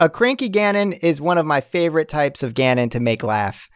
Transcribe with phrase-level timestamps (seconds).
[0.00, 3.68] a cranky Ganon is one of my favorite types of Ganon to make laugh.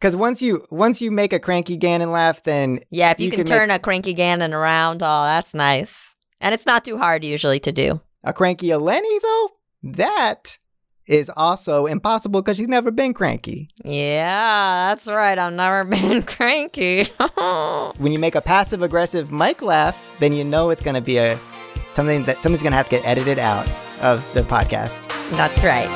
[0.00, 3.30] Because once you once you make a cranky Ganon laugh, then Yeah, if you, You
[3.32, 6.14] can, can turn a cranky Ganon around, oh, that's nice.
[6.40, 8.00] And it's not too hard usually to do.
[8.22, 9.48] a cranky Eleni though,
[9.82, 10.58] that
[11.06, 13.68] is also impossible because she's never been cranky.
[13.84, 15.38] Yeah, that's right.
[15.38, 17.06] I've never been cranky.
[17.98, 21.38] When you make a passive aggressive Mike laugh, then you know it's gonna be a
[21.92, 23.66] something that something's gonna have to get edited out
[24.00, 25.06] of the podcast.
[25.36, 25.88] that's right.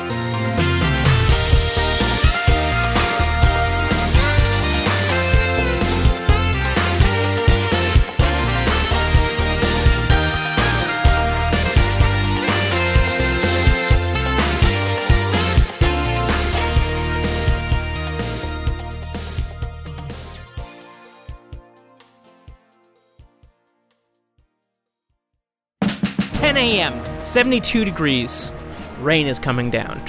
[26.33, 27.12] Ten a.m.
[27.33, 28.51] Seventy-two degrees.
[28.99, 29.99] Rain is coming down.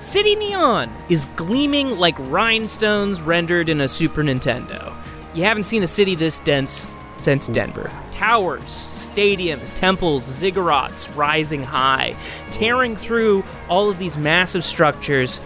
[0.00, 4.96] City Neon is gleaming like rhinestones rendered in a Super Nintendo.
[5.34, 7.90] You haven't seen a city this dense since Denver.
[8.12, 12.16] Towers, stadiums, temples, ziggurats rising high.
[12.50, 15.38] Tearing through all of these massive structures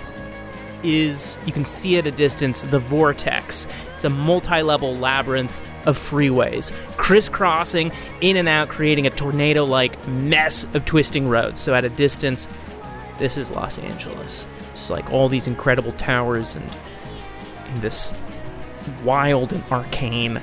[0.85, 3.67] is, you can see at a distance, the Vortex.
[3.97, 10.07] It's a multi level labyrinth of freeways, crisscrossing in and out, creating a tornado like
[10.09, 11.61] mess of twisting roads.
[11.61, 12.49] So, at a distance,
[13.19, 14.47] this is Los Angeles.
[14.73, 16.75] It's like all these incredible towers and,
[17.69, 18.13] and this
[19.05, 20.41] wild and arcane,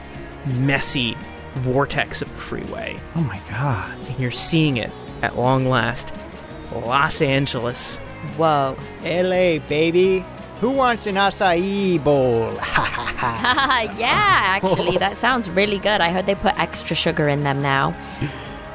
[0.55, 1.15] messy
[1.55, 2.97] vortex of a freeway.
[3.15, 3.95] Oh my god.
[4.07, 4.91] And you're seeing it
[5.21, 6.13] at long last.
[6.73, 7.97] Los Angeles.
[8.37, 8.75] Whoa.
[9.03, 10.25] LA baby.
[10.63, 12.53] Who wants an acai bowl?
[12.61, 13.93] Ha ha ha.
[13.97, 14.07] yeah,
[14.61, 15.99] actually, that sounds really good.
[15.99, 17.93] I heard they put extra sugar in them now.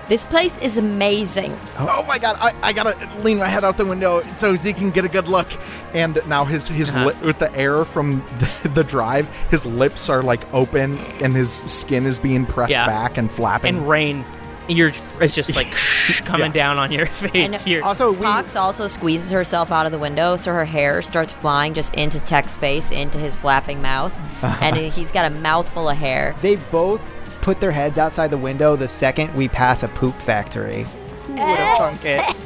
[0.06, 1.58] This place is amazing.
[1.78, 4.90] Oh my god, I, I gotta lean my head out the window so Zeke can
[4.90, 5.48] get a good look.
[5.94, 7.06] And now his his Uh-huh.
[7.06, 8.22] lip with the air from
[8.62, 12.86] the, the drive, his lips are like open and his skin is being pressed Yeah.
[12.86, 13.76] back and flapping.
[13.76, 14.24] And rain.
[14.68, 15.66] You're it's just like
[16.24, 17.82] coming down on your face And here.
[17.82, 21.74] Also, we Pox also squeezes herself out of the window, so her hair starts flying
[21.74, 24.18] just into Tech's face, into his flapping mouth.
[24.42, 26.36] and he's got a mouthful of hair.
[26.42, 27.00] they both
[27.40, 30.84] put their heads outside the window the second we pass a poop factory.
[31.26, 32.36] Who would have thunk it?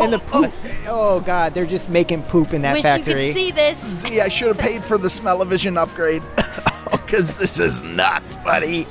[0.00, 0.52] and the poop.
[0.86, 3.28] Oh god, they're just making poop in that Wish factory.
[3.28, 3.78] you could see this.
[3.78, 6.22] Z, I should have paid for the smell-o-vision upgrade.
[6.90, 8.86] Because this is nuts, buddy.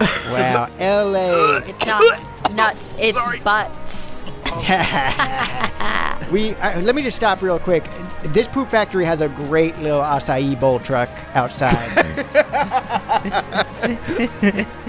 [0.00, 1.58] Wow, LA.
[1.66, 3.40] It's not nuts, it's Sorry.
[3.40, 4.24] butts.
[6.32, 7.84] we uh, let me just stop real quick.
[8.24, 11.76] This poop factory has a great little acai bowl truck outside.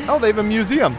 [0.10, 0.96] Oh, they have a museum.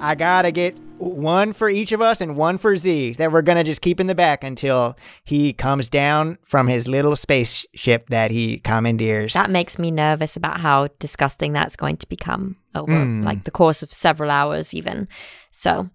[0.00, 3.64] I gotta get one for each of us and one for Z that we're gonna
[3.64, 8.58] just keep in the back until he comes down from his little spaceship that he
[8.58, 9.32] commandeers.
[9.32, 13.24] That makes me nervous about how disgusting that's going to become over Mm.
[13.24, 15.08] like the course of several hours, even.
[15.50, 15.88] So,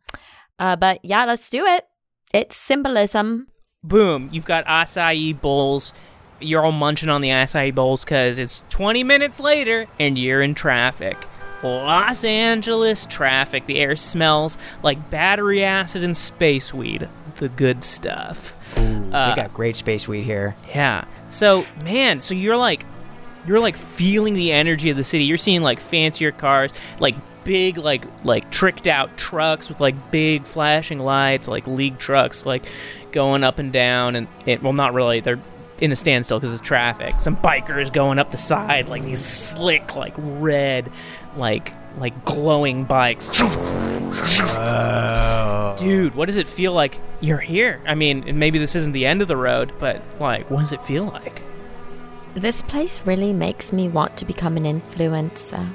[0.60, 1.86] uh, but yeah, let's do it.
[2.34, 3.48] It's symbolism.
[3.84, 5.94] Boom, you've got acai bowls.
[6.42, 10.56] You're all munching on the acai bowls because it's 20 minutes later and you're in
[10.56, 11.16] traffic.
[11.66, 13.66] Los Angeles traffic.
[13.66, 17.10] The air smells like battery acid and space weed.
[17.36, 18.56] The good stuff.
[18.78, 20.56] Ooh, uh, they got great space weed here.
[20.70, 21.06] Yeah.
[21.30, 22.86] So, man, so you're like
[23.48, 25.26] you're like feeling the energy of the city.
[25.26, 30.46] You're seeing like fancier cars, like big like like tricked out trucks with like big
[30.46, 32.66] flashing lights, like league trucks like
[33.12, 35.20] going up and down and it well not really.
[35.20, 35.42] They're
[35.80, 37.20] in a standstill because it's traffic.
[37.20, 40.92] Some bikers going up the side like these slick like red
[41.36, 43.28] like like glowing bikes.
[45.78, 47.82] Dude, what does it feel like you're here?
[47.86, 50.86] I mean, maybe this isn't the end of the road, but like what does it
[50.86, 51.42] feel like?
[52.36, 55.74] This place really makes me want to become an influencer.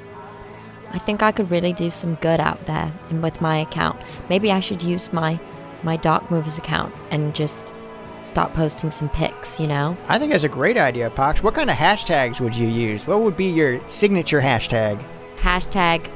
[0.93, 3.99] I think I could really do some good out there and with my account.
[4.29, 5.39] Maybe I should use my
[5.83, 7.73] my Dark Movers account and just
[8.21, 9.97] start posting some pics, you know?
[10.07, 11.43] I think that's a great idea, Pox.
[11.43, 13.07] What kind of hashtags would you use?
[13.07, 15.03] What would be your signature hashtag?
[15.37, 16.09] Hashtag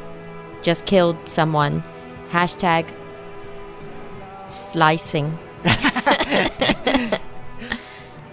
[0.62, 1.84] just killed someone.
[2.30, 2.92] Hashtag
[4.50, 5.38] slicing.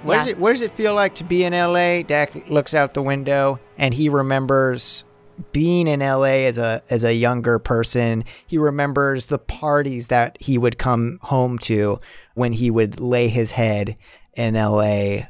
[0.03, 2.03] What does it What does it feel like to be in LA?
[2.03, 5.05] Dak looks out the window and he remembers
[5.53, 8.25] being in LA as a as a younger person.
[8.47, 12.01] He remembers the parties that he would come home to
[12.35, 13.97] when he would lay his head
[14.35, 15.27] in LA.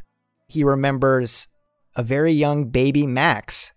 [0.49, 1.49] He remembers
[1.97, 3.73] a very young baby Max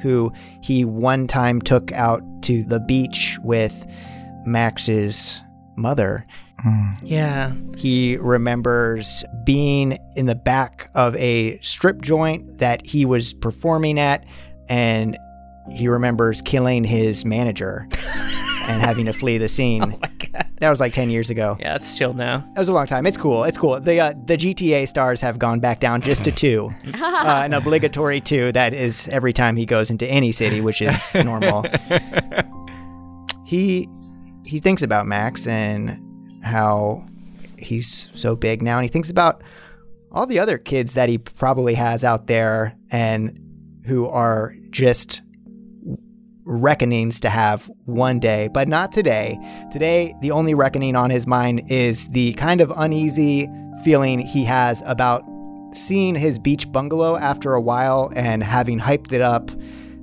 [0.00, 0.30] who
[0.62, 3.86] he one time took out to the beach with
[4.44, 5.40] Max's
[5.76, 6.26] mother.
[6.60, 6.92] Hmm.
[7.02, 7.52] Yeah.
[7.76, 14.24] He remembers being in the back of a strip joint that he was performing at,
[14.68, 15.18] and
[15.70, 17.88] he remembers killing his manager
[18.66, 19.82] and having to flee the scene.
[19.82, 20.46] Oh my god.
[20.58, 21.56] That was like 10 years ago.
[21.60, 22.38] Yeah, it's chill now.
[22.54, 23.06] That was a long time.
[23.06, 23.44] It's cool.
[23.44, 23.78] It's cool.
[23.80, 28.20] The uh, the GTA stars have gone back down just to two, uh, an obligatory
[28.20, 28.52] two.
[28.52, 31.64] That is every time he goes into any city, which is normal.
[33.44, 33.88] he
[34.44, 36.00] he thinks about Max and
[36.42, 37.04] how
[37.58, 39.42] he's so big now, and he thinks about
[40.12, 43.38] all the other kids that he probably has out there and
[43.84, 45.20] who are just
[46.44, 49.38] reckonings to have one day, but not today.
[49.72, 53.48] Today, the only reckoning on his mind is the kind of uneasy
[53.82, 55.24] feeling he has about
[55.72, 59.50] seeing his beach bungalow after a while and having hyped it up,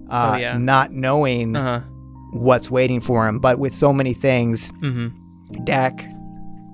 [0.09, 0.57] uh, Oh, yeah.
[0.57, 1.87] not knowing Uh huh.
[2.33, 3.39] what's waiting for him.
[3.39, 5.63] But with so many things, Mm-hmm.
[5.65, 6.05] Dak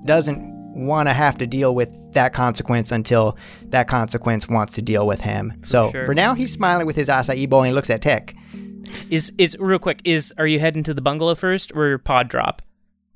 [0.04, 3.36] doesn't want to have to deal with that consequence until
[3.66, 5.52] that consequence wants to deal with him.
[5.64, 6.06] so sure.
[6.06, 8.34] for now, he's smiling with his acai bowl and he looks at Tech.
[9.10, 10.00] Is is real quick?
[10.04, 12.62] Is are you heading to the bungalow first or your pod drop?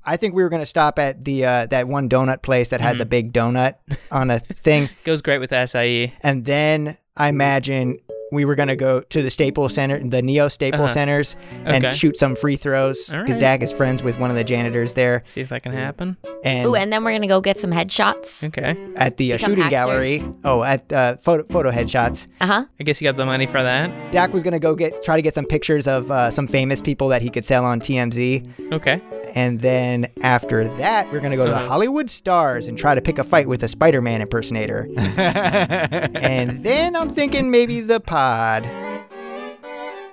[0.05, 2.79] I think we were going to stop at the uh, that one donut place that
[2.81, 2.87] Mm-hmm.
[2.89, 3.75] has a big donut
[4.11, 6.11] on a thing, Goes great with acai.
[6.21, 7.99] and then I imagine
[8.33, 10.93] we were going to go to the Staples Center, the Neo Staples Uh-huh.
[10.93, 11.35] Centers,
[11.65, 11.95] and Okay.
[11.95, 13.39] shoot some free throws because right.
[13.39, 16.17] Dak is friends with one of the janitors there, See if that can happen.
[16.43, 18.47] and, Ooh, and then we're gonna go get some headshots.
[18.47, 18.75] Okay.
[18.95, 19.69] at the uh, shooting actors.
[19.71, 20.21] gallery.
[20.43, 22.27] Oh, at uh, photo photo headshots.
[22.41, 22.65] Uh huh.
[22.79, 24.11] I guess you got the money for that.
[24.11, 27.07] Dak was gonna go get try to get some pictures of uh, some famous people
[27.09, 28.99] that he could sell on TMZ, Okay.
[29.35, 31.67] And then after that, we're gonna go to the Uh-huh.
[31.67, 34.87] Hollywood Stars and try to pick a fight with a Spider-Man impersonator.
[34.97, 38.63] and then I'm thinking maybe the pod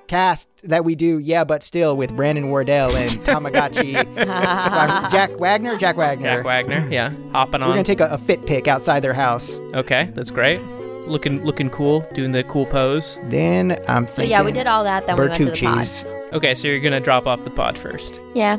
[0.06, 3.92] cast that we do, yeah, but still with Brandon Wardell and Tamagotchi,
[5.12, 6.36] Jack Wagner, Jack Wagner.
[6.36, 6.88] Jack Wagner.
[6.90, 7.12] Yeah.
[7.32, 7.68] Hopping on.
[7.68, 9.60] We're gonna take a, a fit pick outside their house.
[9.74, 10.60] okay, that's great.
[11.06, 13.18] Looking looking cool, doing the cool pose.
[13.28, 15.06] Then I'm So yeah, we did all that.
[15.06, 15.88] Then we went to the pod.
[16.34, 18.20] Okay, so you're gonna drop off the pod first.
[18.34, 18.58] Yeah.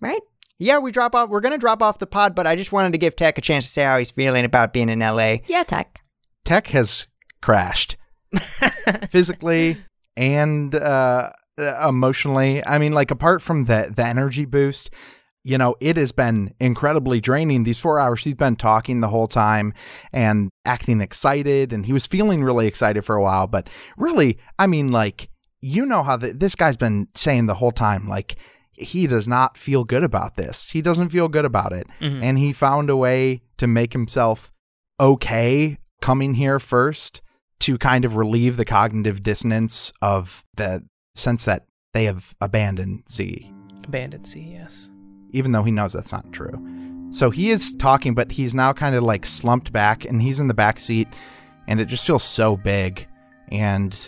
[0.00, 0.20] Right.
[0.58, 1.28] Yeah, we drop off.
[1.28, 3.64] We're gonna drop off the pod, but I just wanted to give Tech a chance
[3.66, 5.36] to say how he's feeling about being in LA.
[5.46, 6.00] Yeah, tech.
[6.44, 7.06] Tech has
[7.40, 7.96] crashed
[9.10, 9.76] physically
[10.16, 11.30] and uh,
[11.86, 12.64] emotionally.
[12.66, 14.90] I mean, like apart from the the energy boost,
[15.44, 17.62] you know, it has been incredibly draining.
[17.62, 19.72] These four hours, he's been talking the whole time
[20.12, 23.46] and acting excited, and he was feeling really excited for a while.
[23.46, 25.30] But really, I mean, like
[25.60, 28.36] you know how the, this guy's been saying the whole time, like
[28.80, 30.70] he does not feel good about this.
[30.70, 32.22] He doesn't feel good about it, Mhm.
[32.22, 34.52] and he found a way to make himself
[35.00, 37.22] okay coming here first
[37.60, 40.84] to kind of relieve the cognitive dissonance of the
[41.14, 43.52] sense that they have abandoned Z,
[43.84, 44.90] Abandoned Z, yes.
[45.30, 46.64] even though he knows that's not true.
[47.10, 50.46] So he is talking, but he's now kind of like slumped back and he's in
[50.48, 51.08] the back seat,
[51.66, 53.06] and it just feels so big.
[53.50, 53.98] And,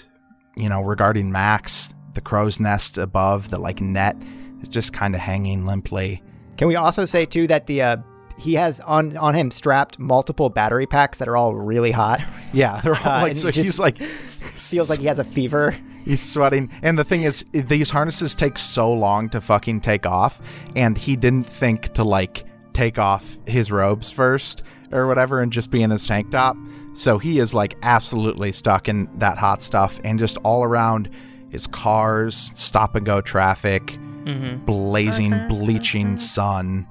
[0.56, 4.16] you know, regarding Max, the crow's nest above the like net
[4.60, 6.22] is just kind of hanging limply.
[6.56, 7.96] Can we also say too that the uh,
[8.38, 12.20] he has on on him strapped multiple battery packs that are all really hot.
[12.52, 13.50] Yeah, they're all Uh, like so.
[13.50, 15.76] he he's like Feels like he has a fever.
[16.04, 16.70] He's sweating.
[16.82, 20.40] And the thing is, these harnesses take so long to fucking take off.
[20.74, 25.70] And he didn't think to like take off his robes first or whatever and just
[25.70, 26.56] be in his tank top.
[26.94, 31.08] So he is like absolutely stuck in that hot stuff and just all around
[31.52, 33.96] his cars, stop and go traffic,
[34.30, 34.64] Mm-hmm.
[34.64, 36.86] blazing, bleaching sun,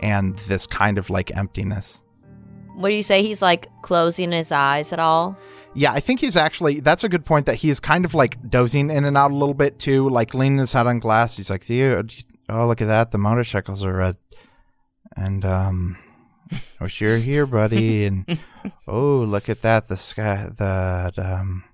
[0.00, 2.02] and this kind of like emptiness.
[2.74, 3.22] What do you say?
[3.22, 5.36] He's like closing his eyes at all?
[5.74, 6.80] Yeah, I think he's actually.
[6.80, 7.46] That's a good point.
[7.46, 10.34] That he is kind of like dozing in and out a little bit too, like
[10.34, 11.36] leaning his head on glass.
[11.36, 14.16] He's like, "See, oh look at that, the motorcycles are red,"
[15.16, 15.96] and um,
[16.80, 18.38] "Oh, sure here, buddy," and
[18.88, 21.64] "Oh, look at that, the sky, that um."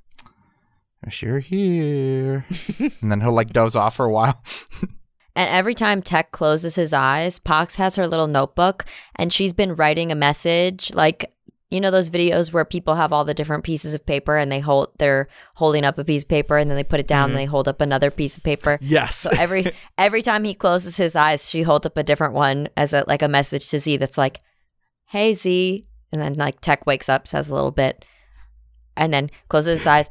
[1.07, 2.47] "Oh, Sure here,
[2.79, 4.43] and then he'll like doze off for a while.
[5.37, 8.85] And every time Tech closes his eyes, Pox has her little notebook
[9.17, 11.35] and she's been writing a message like
[11.75, 14.61] you know those videos where people have all the different pieces of paper and they
[14.61, 17.31] hold they're holding up a piece of paper and then they put it down and
[17.31, 17.39] mm-hmm.
[17.39, 18.79] they hold up another piece of paper.
[18.81, 22.69] Yes, So every every time he closes his eyes, she holds up a different one
[22.77, 24.39] as a like a message to Z that's like,
[25.07, 28.05] "Hey Z," and then like Tech wakes up, says a little bit,
[28.97, 30.09] and then closes his eyes.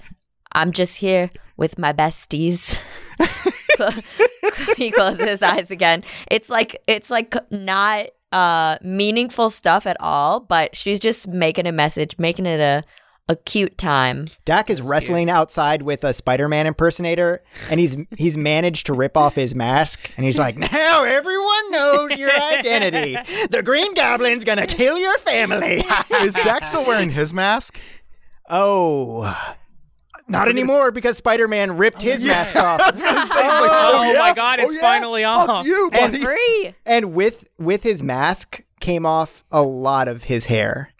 [0.54, 2.80] I'm just here with my besties.
[4.78, 6.04] he closes his eyes again.
[6.30, 11.72] It's like it's like not uh meaningful stuff at all, but she's just making a
[11.72, 12.84] message, making it a
[13.30, 14.28] a cute time.
[14.44, 19.36] Dak is wrestling outside with a Spider-Man impersonator, and he's he's managed to rip off
[19.36, 23.18] his mask, and he's like, "Now everyone knows your identity.
[23.50, 25.84] The Green Goblin's gonna kill your family."
[26.22, 27.80] Is Dak still wearing his mask?
[28.50, 29.56] oh,
[30.27, 32.82] not anymore because Spider-Man ripped his mask off.
[32.84, 35.46] Oh, yeah my God, it's finally off.
[35.48, 36.24] Fuck you, And buddy.
[36.24, 36.75] Free.
[36.86, 40.93] and with with his mask came off a lot of his hair.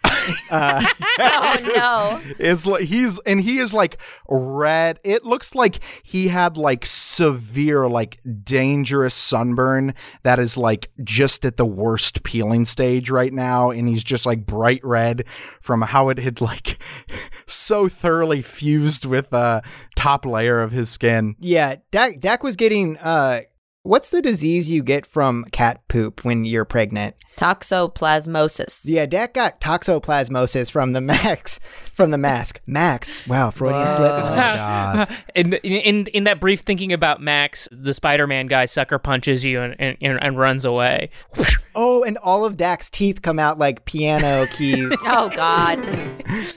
[1.20, 2.22] Oh no.
[2.40, 5.00] It's like he's and he is like red.
[5.04, 11.58] It looks like he had like severe, like dangerous sunburn that is like just at
[11.58, 15.26] the worst peeling stage right now, and he's just like bright red
[15.62, 16.82] from how it had like
[17.46, 19.62] so thoroughly fused with the
[19.96, 21.36] top layer of his skin.
[21.40, 23.42] Yeah, Dak Dak was getting uh
[23.84, 27.16] what's the disease you get from cat poop when you're pregnant?
[27.38, 28.82] Toxoplasmosis.
[28.86, 31.60] Yeah, Dak got toxoplasmosis from the max
[31.94, 32.60] from the mask.
[32.66, 33.26] Max.
[33.28, 34.12] Wow, Freudian slip.
[34.12, 35.16] God.
[35.36, 39.76] in, in in that brief thinking about Max, the Spider-Man guy sucker punches you and,
[39.80, 41.10] and, and runs away.
[41.76, 44.96] Oh, and all of Dak's teeth come out like piano keys.
[45.08, 45.80] Oh God.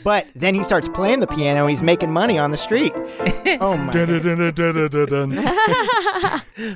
[0.04, 2.92] but then he starts playing the piano he's making money on the street.
[3.58, 5.38] Oh my Dun-dun-dun-dun-dun-dun.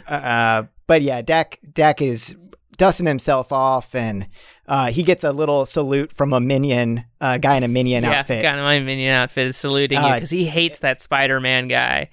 [0.06, 2.34] Uh, but yeah, Dak Dak is
[2.78, 4.26] dusting himself off, and
[4.70, 8.20] uh, he gets a little salute from a minion uh, guy in a minion yeah,
[8.20, 8.42] outfit.
[8.42, 12.08] kind of my minion outfit is saluting you Uh, because he hates that Spider-Man guy.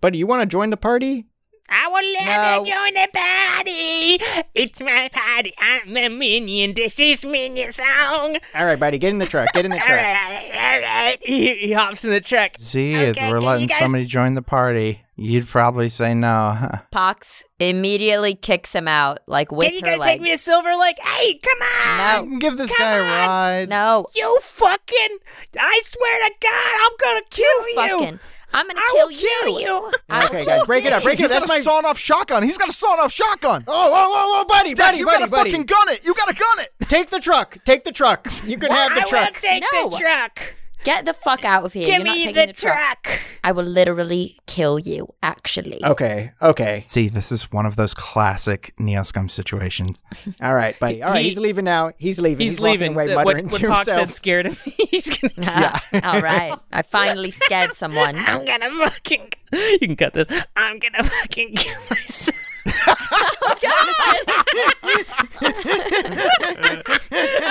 [0.00, 1.26] But do you want to join the party?
[1.70, 2.64] I will never No.
[2.64, 4.18] join the party.
[4.54, 5.52] It's my party.
[5.60, 6.72] I'm a minion.
[6.72, 8.38] This is minion song.
[8.54, 9.52] All right, buddy, get in the truck.
[9.52, 9.90] Get in the truck.
[9.90, 11.16] right, all right.
[11.20, 12.52] He, he hops in the truck.
[12.58, 16.54] See, Okay, if we're letting guys- somebody join the party, you'd probably say no.
[16.58, 16.78] huh?
[16.90, 20.12] Pox immediately kicks him out, like with Can you her guys legs.
[20.12, 20.96] take me to Silver Lake?
[21.00, 22.30] Hey, come on.
[22.32, 23.68] no, Give this Come guy a ride.
[23.68, 25.18] no, You fucking!
[25.58, 27.74] I swear to God, I'm gonna kill you.
[28.00, 28.20] fucking.
[28.50, 29.92] I'm gonna I kill will kill you.
[30.08, 31.02] I Okay, guys, break it up.
[31.02, 31.40] Break it He's up.
[31.40, 31.60] got That's a my.
[31.60, 32.42] sawn-off shotgun.
[32.42, 33.62] He's got a sawn-off shotgun.
[33.68, 35.50] Oh, whoa, whoa, whoa, buddy, Dad, buddy, you buddy, gotta buddy.
[35.50, 36.02] fucking gun it.
[36.06, 36.70] You gotta gun it.
[36.88, 37.58] Take the truck.
[37.66, 38.26] Take the truck.
[38.46, 39.12] You can have the truck.
[39.12, 39.40] I will truck.
[39.42, 39.88] take No.
[39.90, 40.54] the truck.
[40.84, 41.84] Get the fuck out of here.
[41.84, 43.02] Give You're not me taking the, the, truck.
[43.04, 43.20] truck.
[43.44, 45.84] I will literally kill you, actually.
[45.84, 46.84] Okay, okay.
[46.86, 50.02] See, this is one of those classic Neoscum situations.
[50.40, 51.02] All right, buddy.
[51.02, 51.92] All right, He- he's leaving now.
[51.98, 52.46] He's leaving.
[52.46, 52.94] He's, walking leaving.
[52.94, 54.08] away, The- what muttering what to Pox himself.
[54.08, 54.56] said scared him.
[54.90, 55.80] He's gonna.
[56.04, 56.56] All right.
[56.72, 58.16] I finally scared someone.
[58.16, 59.30] I'm gonna fucking.
[59.52, 60.26] You can cut this.
[60.56, 62.36] I'm gonna fucking kill myself.
[62.90, 65.34] Oh, God.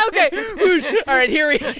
[0.07, 0.29] Okay.
[0.57, 0.85] whoosh.
[1.07, 1.29] All right.
[1.29, 1.55] Here we.
[1.55, 1.73] okay.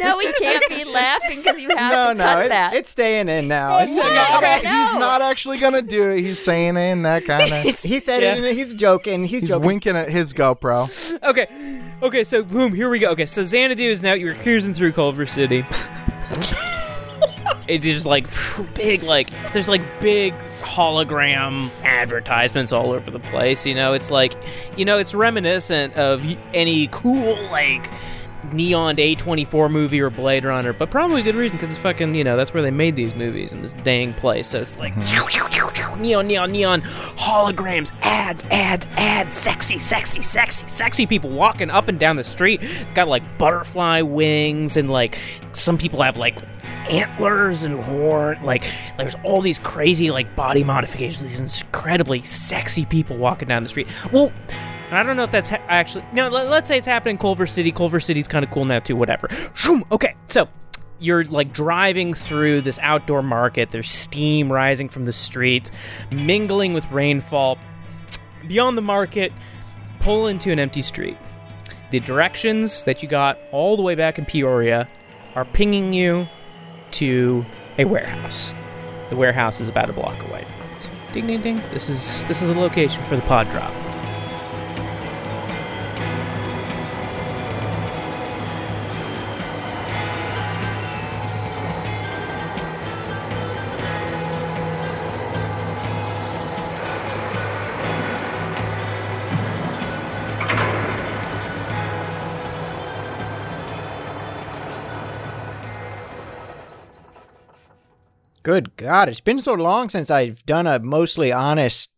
[0.00, 2.74] No, we can't be laughing because you have no, to no, cut it- that.
[2.74, 3.78] it's staying in now.
[3.78, 4.36] Oh, it's What?
[4.42, 4.56] okay.
[4.58, 6.20] He's not actually gonna do it.
[6.20, 7.62] He's saying it in that kind of.
[7.62, 8.36] He said Yeah.
[8.36, 8.54] it.
[8.56, 9.22] He's joking.
[9.24, 9.66] He's, He's joking.
[9.66, 10.88] winking at his GoPro.
[11.22, 11.82] Okay.
[12.02, 12.24] Okay.
[12.24, 12.74] So boom.
[12.74, 13.10] Here we go.
[13.10, 13.26] Okay.
[13.26, 14.12] So Xanadu is now.
[14.14, 15.62] You're cruising through Culver City.
[17.68, 18.26] it is like
[18.74, 23.92] big like there's like big hologram advertisements all over the place you know?
[23.92, 24.34] It's like
[24.76, 27.90] you know it's reminiscent of any cool like
[28.52, 32.24] neon A24 movie or Blade Runner, but probably a good reason because it's fucking, you
[32.24, 34.48] know, that's where they made these movies in this dang place.
[34.48, 36.02] So it's like mm-hmm.
[36.02, 41.98] neon, neon, neon, holograms, ads, ads, ads, sexy, sexy, sexy, sexy people walking up and
[41.98, 42.60] down the street.
[42.62, 45.18] It's got like butterfly wings and like
[45.52, 46.38] some people have like
[46.88, 48.64] antlers and horn like
[48.96, 53.86] there's all these crazy like body modifications these incredibly sexy people walking down the street
[54.12, 54.32] well
[54.90, 56.28] and I don't know if that's ha- actually no.
[56.28, 57.70] Let, us say it's happening in Culver City.
[57.70, 58.96] Culver City's kind of cool now too.
[58.96, 59.28] Whatever.
[59.92, 60.48] Okay, so
[60.98, 63.70] you're like driving through this outdoor market.
[63.70, 65.70] There's steam rising from the streets,
[66.10, 67.56] mingling with rainfall.
[68.48, 69.32] Beyond the market,
[70.00, 71.16] pull into an empty street.
[71.92, 74.88] The directions that you got all the way back in Peoria
[75.36, 76.26] are pinging you
[76.92, 77.46] to
[77.78, 78.52] a warehouse.
[79.10, 80.44] The warehouse is about a block away.
[80.80, 81.62] So, ding, ding, ding.
[81.72, 83.72] This is this is the location for the pod drop.
[108.90, 111.90] God, it's been so long since I've done a mostly honest,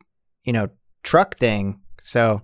[0.44, 0.68] you know,
[1.02, 1.80] truck thing.
[2.04, 2.42] So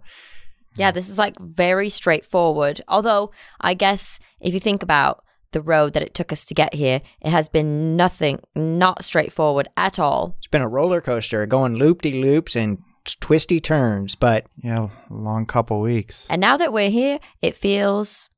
[0.74, 2.80] Yeah, this is like very straightforward.
[2.88, 6.72] Although, I guess if you think about the road that it took us to get
[6.72, 10.34] here, it has been nothing, not straightforward at all.
[10.38, 12.78] it's been a roller coaster going loop de loops and
[13.20, 14.14] twisty turns.
[14.14, 16.26] But Yeah, a long couple weeks.
[16.30, 18.30] And now that we're here, it feels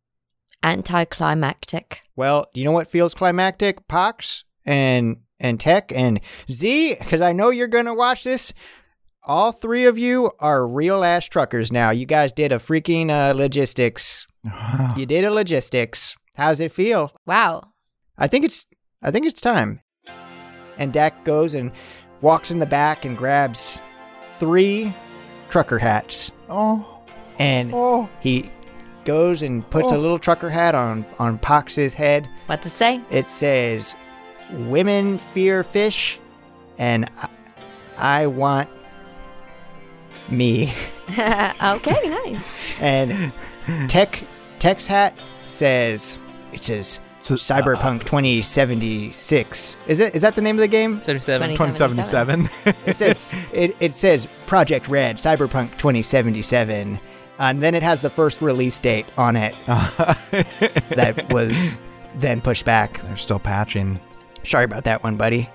[0.64, 2.02] anticlimactic.
[2.16, 3.86] Well, do you know what feels climactic?
[3.86, 6.20] Pox and and Tech and
[6.50, 8.52] Z, because I know you're gonna watch this.
[9.24, 11.90] All three of you are real ass truckers now.
[11.90, 14.26] You guys did a freaking uh, logistics.
[14.96, 16.16] you did a logistics.
[16.36, 17.12] How's it feel?
[17.26, 17.72] Wow.
[18.16, 18.66] I think it's
[19.02, 19.80] I think it's time.
[20.78, 21.72] And Dak goes and
[22.22, 23.80] walks in the back and grabs
[24.38, 24.94] three
[25.50, 26.32] trucker hats.
[26.48, 27.02] Oh,
[27.38, 28.08] And oh.
[28.20, 28.50] he
[29.04, 29.98] goes and puts a Oh.
[29.98, 32.26] little trucker hat on on Pox's head.
[32.46, 33.00] What's it say?
[33.10, 33.94] It says,
[34.52, 36.18] "Women fear fish,
[36.78, 37.28] and I,
[38.22, 38.68] I want
[40.28, 40.72] me."
[41.10, 42.58] okay, nice.
[42.80, 43.32] And
[43.88, 44.24] Tech
[44.58, 45.14] Tech's hat
[45.46, 46.18] says,
[46.52, 50.14] "It says So- uh, Cyberpunk 2076." Is it?
[50.14, 51.02] Is that the name of the game?
[51.02, 51.50] 77.
[51.50, 52.48] 2077.
[52.86, 56.98] It says it, it says Project Red Cyberpunk 2077.
[57.38, 61.80] And then it has the first release date on it that was
[62.16, 63.00] then pushed back.
[63.02, 63.98] They're still patching.
[64.44, 65.48] Sorry about that one, buddy.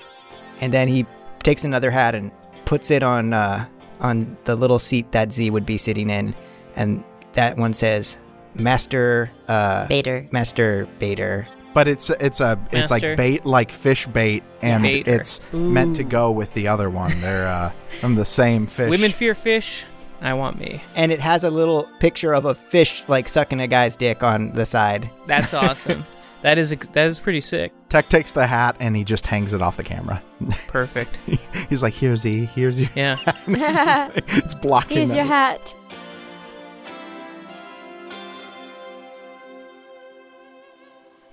[0.62, 1.06] And then he
[1.44, 2.32] takes another hat and
[2.65, 3.65] puts it on uh,
[4.00, 6.36] on the little seat that Z would be sitting in,
[6.75, 8.18] and that one says
[8.54, 10.27] Master uh, Bader.
[10.32, 11.48] Master Bader.
[11.74, 15.13] But it's it's a it's like bait, like fish bait, and Baiter.
[15.13, 17.20] it's meant to go with the other one.
[17.20, 18.89] They're uh, from the same fish.
[18.89, 19.86] Women fear fish.
[20.22, 20.82] I want me.
[20.96, 24.54] And it has a little picture of a fish like sucking a guy's dick on
[24.54, 25.10] the side.
[25.25, 26.06] That's awesome.
[26.45, 27.73] That is a, that is pretty sick.
[27.89, 30.21] Tech takes the hat and he just hangs it off the camera.
[30.67, 31.17] Perfect.
[31.69, 33.17] He's like, "Here's E, here's you." Yeah.
[33.47, 34.97] it's blocking.
[34.97, 35.17] Here's them.
[35.17, 35.75] your hat.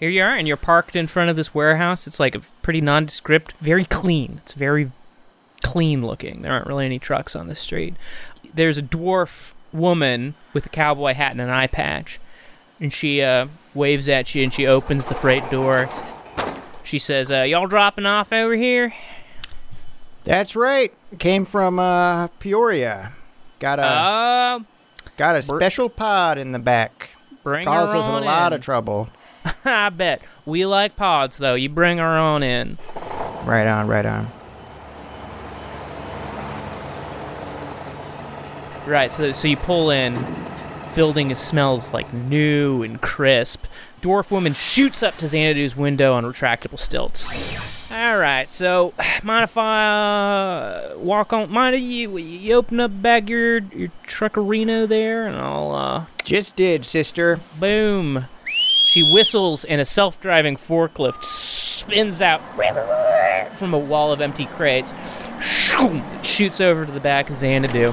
[0.00, 2.06] Here you are, and you're parked in front of this warehouse.
[2.06, 4.40] It's like a pretty nondescript, very clean.
[4.44, 4.92] It's very
[5.62, 6.40] clean looking.
[6.40, 7.96] There aren't really any trucks on the street.
[8.54, 12.18] There's a dwarf woman with a cowboy hat and an eye patch,
[12.82, 15.88] and she uh, waves at you and she opens the freight door.
[16.84, 18.92] She says, uh, "Y'all dropping off over here?"
[20.24, 20.92] That's right.
[21.18, 23.12] Came from uh, Peoria.
[23.60, 24.58] Got a Uh,
[25.16, 27.10] got a special pod in the back.
[27.44, 28.58] bring Causes a lot in.
[28.58, 29.08] of trouble.
[29.64, 31.54] I bet we like pods though.
[31.54, 32.78] You bring her on in.
[33.44, 34.28] Right on, right on.
[38.86, 40.16] Right, so so you pull in,
[40.94, 43.64] building smells like new and crisp.
[44.02, 47.24] Dwarf woman shoots up to Xanadu's window on retractable stilts.
[47.92, 51.50] All right, so mind if I uh, walk on?
[51.50, 56.56] Mind if you you open up back your your truckerino there, and I'll uh, Just
[56.56, 57.38] did, sister.
[57.60, 58.26] boom.
[58.46, 62.42] She whistles, and a self-driving forklift spins out
[63.56, 64.92] from a wall of empty crates.
[65.40, 67.92] It shoots over to the back of Xanadu.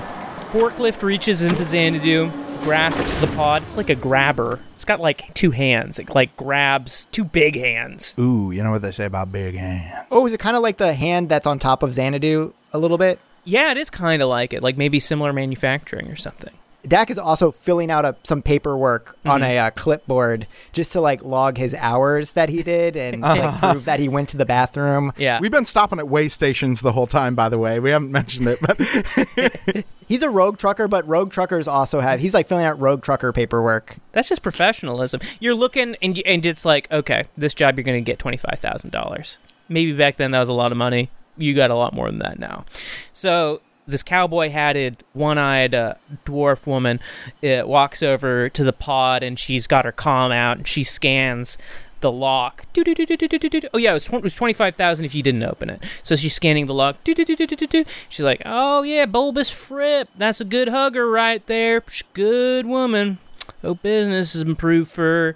[0.51, 2.31] Forklift reaches into Xanadu,
[2.61, 3.63] grasps the pod.
[3.63, 4.59] It's like a grabber.
[4.75, 5.99] It's got like two hands.
[5.99, 8.15] It like grabs two big hands.
[8.17, 10.07] Ooh, you know what they say about big hands?
[10.11, 12.97] Oh, is it kind of like the hand that's on top of Xanadu a little
[12.97, 13.19] bit?
[13.45, 14.61] Yeah, it is kind of like it.
[14.61, 16.53] Like maybe similar manufacturing or something.
[16.87, 19.49] Dak is also filling out a, some paperwork on Mm-hmm.
[19.51, 23.85] a uh, clipboard just to like log his hours that he did and like, prove
[23.85, 25.11] that he went to the bathroom.
[25.17, 25.39] Yeah.
[25.41, 27.35] We've been stopping at way stations the whole time.
[27.35, 31.67] By the way, we haven't mentioned it, but He's a rogue trucker, but rogue truckers
[31.67, 32.19] also have.
[32.19, 33.97] He's like filling out rogue trucker paperwork.
[34.11, 35.21] That's just professionalism.
[35.39, 38.57] You're looking, and and it's like, okay, this job you're going to get twenty five
[38.59, 39.37] thousand dollars.
[39.67, 41.11] Maybe back then that was a lot of money.
[41.37, 42.65] You got a lot more than that now.
[43.13, 46.99] So this cowboy hatted, one eyed uh, dwarf woman
[47.43, 51.57] uh, walks over to the pod, and she's got her comm out, and she scans
[52.01, 52.65] the lock.
[52.77, 55.83] Oh yeah, it was, was twenty five thousand if you didn't open it.
[56.03, 56.97] So she's scanning the lock.
[57.05, 60.09] She's like, oh yeah, bulbous Fripp.
[60.17, 61.83] That's a good hugger right there.
[62.13, 63.17] Good woman.
[63.61, 65.35] Hope business has improved for her.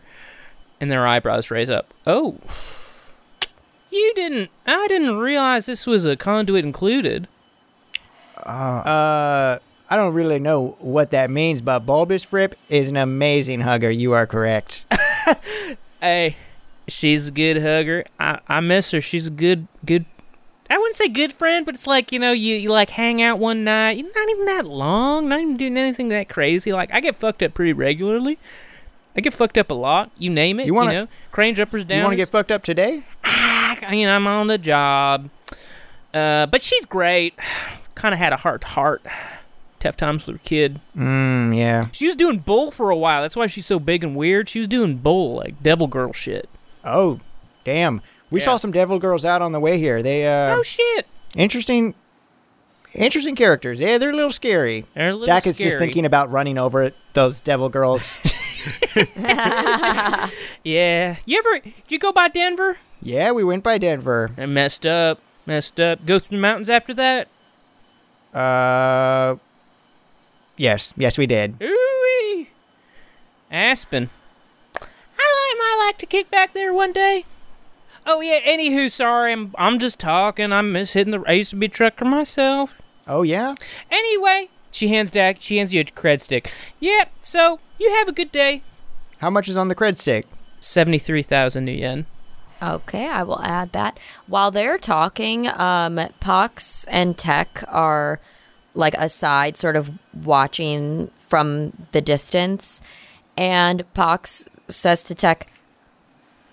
[0.80, 1.94] And their eyebrows raise up.
[2.06, 2.38] Oh.
[3.92, 4.50] You didn't.
[4.66, 7.28] I didn't realize this was a conduit included.
[8.46, 13.92] Uh, I don't really know what that means, but Bulbous Fripp is an amazing hugger.
[13.92, 14.86] You are correct.
[16.02, 16.36] Hey,
[16.86, 18.04] she's a good hugger.
[18.20, 19.00] I, I miss her.
[19.00, 20.04] She's a good, good.
[20.70, 23.40] I wouldn't say good friend, but it's like, you know, you, you like hang out
[23.40, 23.92] one night.
[23.98, 26.74] You're not even that long, not even doing anything that crazy.
[26.74, 28.38] Like, I get fucked up pretty regularly.
[29.16, 30.12] I get fucked up a lot.
[30.18, 30.66] You name it.
[30.66, 32.00] You wanna- you know, crane jumpers down.
[32.00, 33.04] You want to get fucked up today?
[33.24, 35.30] I mean, I'm on the job.
[36.14, 37.34] Uh, but she's great.
[37.96, 39.02] Kind of had a heart to heart.
[39.80, 40.80] Tough times with her kid.
[40.98, 41.88] Mm, yeah.
[41.92, 43.22] She was doing bull for a while.
[43.22, 44.48] That's why she's so big and weird.
[44.50, 46.48] She was doing bull, like devil girl shit.
[46.86, 47.20] Oh,
[47.66, 48.02] damn.
[48.30, 48.46] We Yeah.
[48.46, 50.02] saw some devil girls out on the way here.
[50.02, 51.06] They uh oh shit!
[51.36, 51.94] interesting
[52.94, 53.80] interesting characters.
[53.80, 54.86] Yeah, they're a little scary.
[54.96, 58.22] They're a little Dak is just thinking about running over those devil girls
[60.64, 61.18] Yeah.
[61.26, 62.78] You ever did you go by Denver?
[63.02, 64.32] Yeah, we went by Denver.
[64.38, 65.20] I messed up.
[65.46, 66.06] Messed up.
[66.06, 67.28] Go through the mountains after that?
[68.34, 69.36] Uh,
[70.58, 71.62] yes, yes, we did.
[71.62, 72.50] Ooh-wee.
[73.52, 74.10] Aspen.
[74.76, 77.26] I like might like to kick back there one day.
[78.06, 80.52] Oh yeah, anywho, sorry, I'm I'm just talking.
[80.52, 82.74] I miss hitting the I used to be a trucker myself.
[83.08, 83.56] Oh yeah.
[83.90, 86.52] Anyway, she hands Dak she hands you a cred stick.
[86.80, 88.62] Yep, so you have a good day.
[89.20, 90.26] How much is on the cred stick?
[90.60, 92.06] Seventy three thousand new yen.
[92.64, 94.00] Okay, I will add that.
[94.28, 98.20] While they're talking, um, Pox and Tech are
[98.74, 99.92] like aside, sort of
[100.24, 102.82] watching from the distance.
[103.38, 105.48] And Pox says to Tech,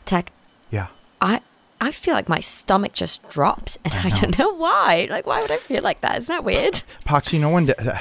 [0.04, 0.32] Tech,
[0.70, 0.88] Yeah.
[1.20, 1.40] I
[1.82, 5.06] I feel like my stomach just dropped, and I, don't know why.
[5.08, 6.18] Like, why would I feel like that?
[6.18, 6.82] Isn't that weird?
[7.06, 7.98] Pox, you know when, Da-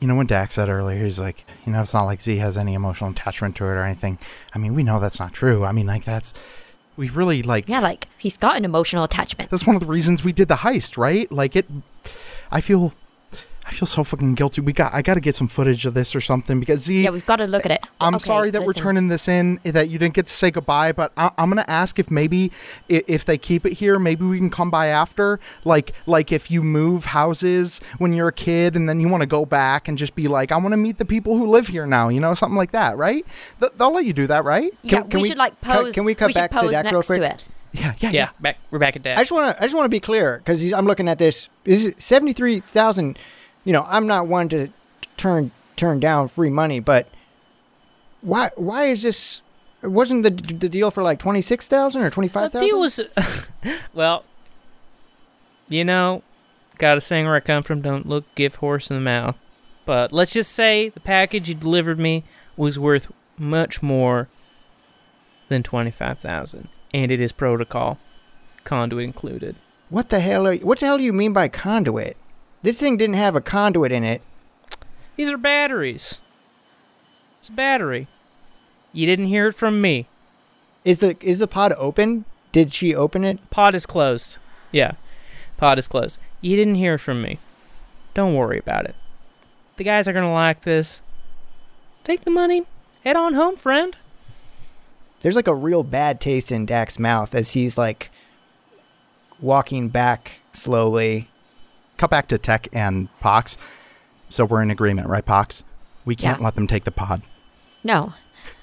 [0.00, 2.56] you know when Dak said earlier, he's like, you know, it's not like Z has
[2.56, 4.18] any emotional attachment to it or anything.
[4.54, 5.64] I mean, we know that's not true.
[5.64, 6.32] I mean, like that's,
[6.96, 7.68] we really like.
[7.68, 9.50] Yeah, like he's got an emotional attachment.
[9.50, 11.30] That's one of the reasons we did the heist, right?
[11.30, 11.66] Like it.
[12.50, 12.92] I feel,
[13.66, 14.60] I feel so fucking guilty.
[14.60, 17.02] We got, I got to get some footage of this or something because Z.
[17.02, 17.86] Yeah, we've got to look at it.
[18.00, 20.50] I'm Okay, sorry that we're turning this in, eh, that you didn't get to say
[20.50, 22.52] goodbye, but I, I'm gonna ask if maybe
[22.88, 25.40] if they keep it here, maybe we can come by after.
[25.64, 29.26] Like like if you move houses when you're a kid and then you want to
[29.26, 31.86] go back and just be like, I want to meet the people who live here
[31.86, 33.24] now, you know, something like that, right?
[33.60, 34.72] Th- they'll let you do that, right?
[34.82, 35.94] Yeah, Can- can we, we- should like pose.
[35.94, 37.20] can we cut should back to pose Dak real quick?
[37.20, 37.44] to it?
[37.72, 39.18] Yeah, yeah, Yeah, back we're back at that.
[39.18, 41.48] I just want to I just want to be clear because I'm looking at this.
[41.64, 43.18] Is it seventy three thousand?
[43.64, 44.68] You know, I'm not one to
[45.16, 47.08] turn turn down free money, but
[48.20, 49.42] why why is this?
[49.82, 52.60] Wasn't the the deal for like twenty six thousand or twenty five thousand?
[52.60, 53.00] the deal was
[53.94, 54.24] well
[55.68, 56.22] you know,
[56.78, 59.36] gotta saying where I come from, don't look give horse in the mouth.
[59.86, 62.24] But let's just say the package you delivered me
[62.56, 64.28] was worth much more
[65.48, 66.68] than twenty five thousand.
[66.92, 67.98] And it is protocol.
[68.64, 69.56] Conduit included.
[69.90, 70.46] What the hell?
[70.46, 72.16] Are, you, what the hell do you mean by conduit?
[72.64, 74.22] This thing didn't have a conduit in it.
[75.16, 76.22] These are batteries.
[77.38, 78.06] It's a battery.
[78.90, 80.06] You didn't hear it from me.
[80.82, 82.24] Is the is the pod open?
[82.52, 83.50] Did she open it?
[83.50, 84.38] Pod is closed.
[84.72, 84.92] Yeah.
[85.58, 86.16] Pod is closed.
[86.40, 87.38] You didn't hear from me.
[88.14, 88.94] Don't worry about it.
[89.76, 91.02] The guys are going to like this.
[92.02, 92.62] Take the money.
[93.04, 93.94] Head on home, friend.
[95.20, 98.10] There's like a real bad taste in Dak's mouth as he's like
[99.38, 101.28] walking back slowly.
[101.96, 103.56] Cut back to Tech and Pox.
[104.28, 105.62] So we're in agreement, right, Pox?
[106.04, 106.44] We can't Yeah.
[106.46, 107.22] let them take the pod.
[107.84, 108.14] No,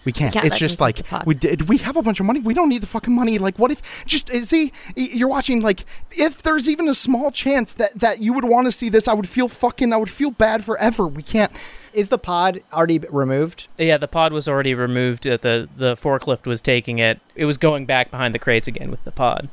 [0.04, 0.34] We can't.
[0.34, 1.26] can't it's just like take the pod.
[1.26, 1.70] we did.
[1.70, 2.40] We have a bunch of money.
[2.40, 3.38] We don't need the fucking money.
[3.38, 4.72] Like, what if just uh, see?
[4.96, 5.62] You're watching.
[5.62, 9.08] Like, if there's even a small chance that that you would want to see this,
[9.08, 9.94] I would feel fucking.
[9.94, 11.08] I would feel bad forever.
[11.08, 11.52] We can't.
[11.94, 13.68] Is the pod already removed?
[13.78, 15.24] Yeah, the pod was already removed.
[15.24, 17.20] The the forklift was taking it.
[17.36, 19.50] It was going back behind the crates again with the pod.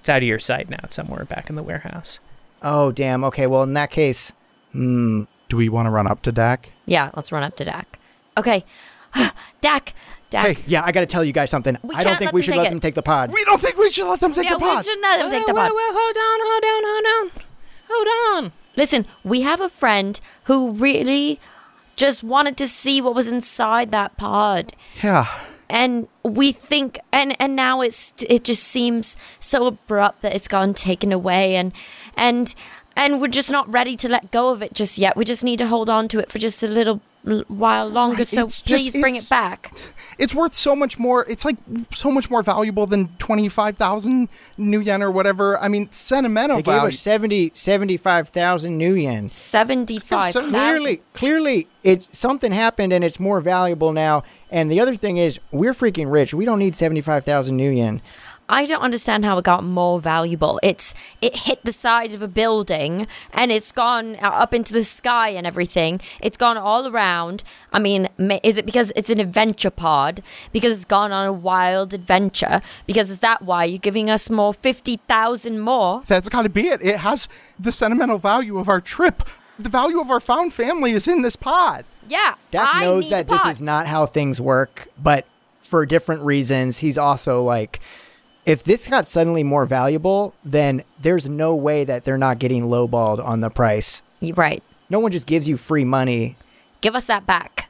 [0.00, 0.78] It's out of your sight now.
[0.84, 2.20] It's somewhere back in the warehouse.
[2.62, 3.24] Oh damn.
[3.24, 3.46] Okay.
[3.46, 4.32] Well, in that case,
[4.72, 5.22] hmm.
[5.48, 6.70] Do we want to run up to Dak?
[6.86, 7.98] yeah, let's run up to Dak.
[8.38, 8.64] Okay,
[9.60, 9.94] Dak,
[10.30, 10.46] Dak.
[10.56, 11.76] Hey, Yeah, I got to tell you guys something.
[11.82, 12.70] We I don't think we should let it.
[12.70, 13.32] them take the pod.
[13.32, 14.76] we don't think we should let them take yeah, the pod.
[14.78, 15.70] we should let them take the Whoa, pod.
[15.74, 17.44] whoa, whoa, hold on, hold on, hold on.
[17.90, 18.52] Hold on.
[18.76, 21.40] Listen, we have a friend who really
[21.96, 24.72] just wanted to see what was inside that pod.
[25.02, 25.26] Yeah.
[25.68, 30.74] and we think and and now it's it just seems so abrupt that it's gone
[30.74, 31.72] taken away and
[32.16, 32.54] and
[32.96, 35.58] and we're just not ready to let go of it just yet we just need
[35.58, 37.00] to hold on to it for just a little
[37.48, 39.72] while longer Right, so it's just- please bring it back
[40.18, 41.24] It's worth so much more.
[41.30, 41.56] It's like
[41.94, 45.58] so much more valuable than twenty five thousand new yen or whatever.
[45.58, 46.88] I mean, sentimental They gave value.
[46.88, 49.30] us 70 75,000 new yen.
[49.30, 54.22] 75 So Clearly, clearly, it something happened and it's more valuable now.
[54.50, 56.34] And the other thing is, we're freaking rich.
[56.34, 58.02] We don't need 75,000 new yen.
[58.50, 60.58] I don't understand how it got more valuable.
[60.62, 65.28] It's it hit the side of a building and it's gone up into the sky
[65.28, 66.00] and everything.
[66.20, 67.44] It's gone all around.
[67.72, 68.08] I mean,
[68.42, 70.20] is it because it's an adventure pod?
[70.50, 72.60] Because it's gone on a wild adventure?
[72.86, 76.02] Because is that why you're giving us more fifty thousand more?
[76.06, 76.82] That's got to be it.
[76.82, 79.22] It has the sentimental value of our trip.
[79.60, 81.84] The value of our found family is in this pod.
[82.08, 85.24] Yeah, Dak I knows need that this is not how things work, but
[85.60, 87.78] for different reasons, he's also like,
[88.46, 93.24] if this got suddenly more valuable, then there's no way that they're not getting lowballed
[93.24, 94.02] on the price.
[94.34, 94.62] Right.
[94.88, 96.36] No one just gives you free money.
[96.80, 97.68] Give us that back.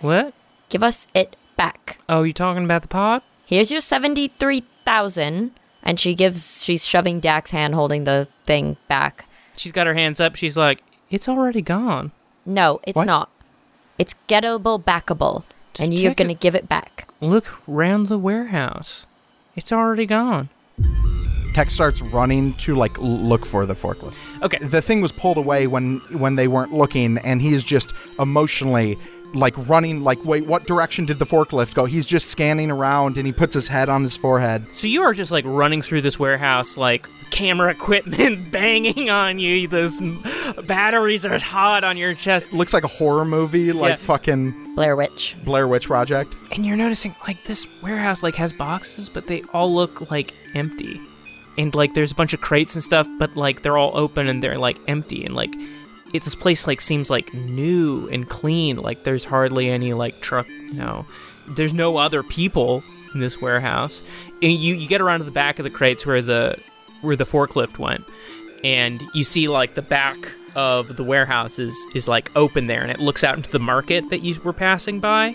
[0.00, 0.34] What?
[0.68, 1.98] Give us it back.
[2.08, 3.22] Oh, you talking about the pod?
[3.46, 5.52] Here's your seventy-three thousand,
[5.82, 6.64] and she gives.
[6.64, 9.26] She's shoving Dak's hand, holding the thing back.
[9.56, 10.34] She's got her hands up.
[10.36, 12.12] She's like, it's already gone.
[12.44, 13.06] No, it's What?
[13.06, 13.30] not.
[13.98, 15.44] It's gettable, backable.
[15.78, 17.08] and you're going to it- give it back.
[17.20, 19.06] Look round the warehouse.
[19.56, 20.50] It's already gone.
[21.54, 24.14] Tech starts running to like look for the forklift.
[24.42, 24.58] Okay.
[24.58, 28.98] The thing was pulled away when when they weren't looking, and he is just emotionally
[29.34, 30.02] like running.
[30.04, 31.84] Like, wait, what direction did the forklift go?
[31.84, 34.66] He's just scanning around, and he puts his head on his forehead.
[34.76, 39.68] So you are just like running through this warehouse, like camera equipment banging on you.
[39.68, 40.22] Those m-
[40.64, 43.96] batteries are hot on your chest, Looks like a horror movie, like Yeah.
[43.96, 45.36] fucking Blair Witch.
[45.44, 46.34] Blair Witch Project.
[46.52, 51.00] and you're noticing like this warehouse like has boxes, but they all look like empty.
[51.58, 54.42] And like there's a bunch of crates and stuff, but like they're all open and
[54.42, 55.24] they're like empty.
[55.24, 55.52] And like
[56.16, 58.76] it, this place like seems like new and clean.
[58.76, 61.06] Like there's hardly any like truck, you know.
[61.48, 62.82] There's no other people
[63.14, 64.02] in this warehouse.
[64.42, 66.58] And you you get around to the back of the crates where the
[67.02, 68.04] where the forklift went,
[68.64, 70.16] and you see like the back
[70.54, 74.08] of the warehouse is is like open there, and it looks out into the market
[74.10, 75.34] that you were passing by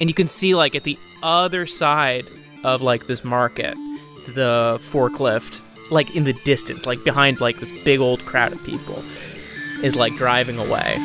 [0.00, 2.26] and you can see like at the other side
[2.64, 3.74] of like this market
[4.28, 9.02] the forklift like in the distance like behind like this big old crowd of people
[9.82, 10.98] is like driving away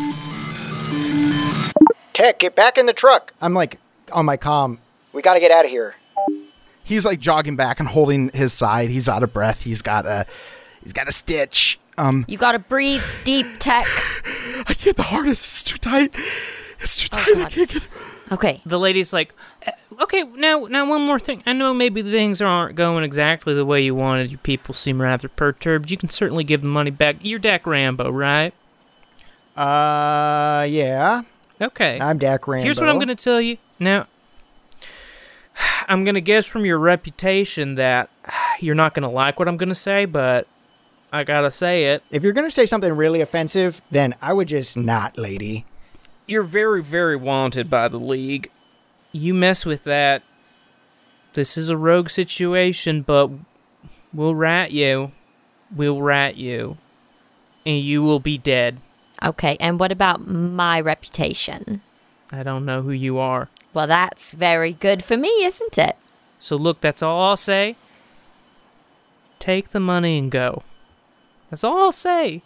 [2.13, 3.33] Tech, get back in the truck.
[3.41, 3.79] I'm like
[4.11, 4.79] on my comm.
[5.13, 5.95] We got to get out of here.
[6.83, 8.89] He's like jogging back and holding his side.
[8.89, 9.63] He's out of breath.
[9.63, 10.25] He's got a
[10.83, 11.79] he's got a stitch.
[11.97, 13.85] Um, You got to breathe deep, Tech.
[14.67, 14.97] I can't.
[14.97, 16.13] The harness is too tight.
[16.81, 17.37] It's too tight.
[17.37, 17.87] I can't get.
[18.31, 18.61] Okay.
[18.65, 19.33] the lady's like
[19.65, 19.71] "Uh,
[20.03, 23.81] okay now now one more thing i know maybe things aren't going exactly the way
[23.81, 27.39] you wanted your people seem rather perturbed you can certainly give the money back you're
[27.39, 28.53] dak rambo right
[29.59, 31.23] Uh, yeah.
[31.61, 32.63] okay I'm Dak Rambo.
[32.63, 33.57] Here's what I'm going to tell you.
[33.77, 34.07] Now,
[35.87, 38.09] I'm going to guess from your reputation that
[38.61, 40.47] you're not going to like what I'm going to say, but
[41.11, 42.03] I got to say it.
[42.11, 45.65] If you're gonna say something really offensive, then I would just not, lady.
[46.27, 48.51] You're very, very wanted by the League.
[49.11, 50.21] You mess with that.
[51.33, 53.31] This is a rogue situation, but
[54.13, 55.11] we'll rat you.
[55.75, 56.77] We'll rat you.
[57.65, 58.77] And you will be dead.
[59.23, 59.57] Okay.
[59.59, 61.81] And what about my reputation?
[62.31, 63.49] I don't know who you are.
[63.73, 65.95] Well, that's very good for me, isn't it?
[66.39, 67.75] So look, that's all I'll say.
[69.39, 70.63] Take the money and go.
[71.49, 72.41] That's all I'll say.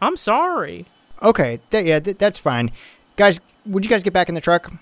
[0.00, 0.86] I'm sorry.
[1.22, 2.70] Okay, th- yeah, th- that's fine.
[3.16, 4.72] Guys, would you guys get back in the truck?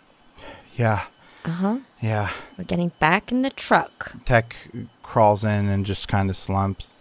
[0.77, 1.05] Yeah.
[1.45, 1.79] Uh huh.
[2.01, 2.31] Yeah.
[2.57, 4.13] We're getting back in the truck.
[4.25, 4.57] Tech
[5.03, 6.95] crawls in and just kind of slumps.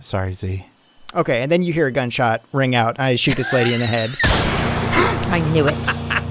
[0.00, 0.66] Sorry, Z.
[1.14, 3.00] Okay, and then you hear a gunshot ring out.
[3.00, 4.10] I shoot this lady in the head.
[5.30, 5.86] I knew it.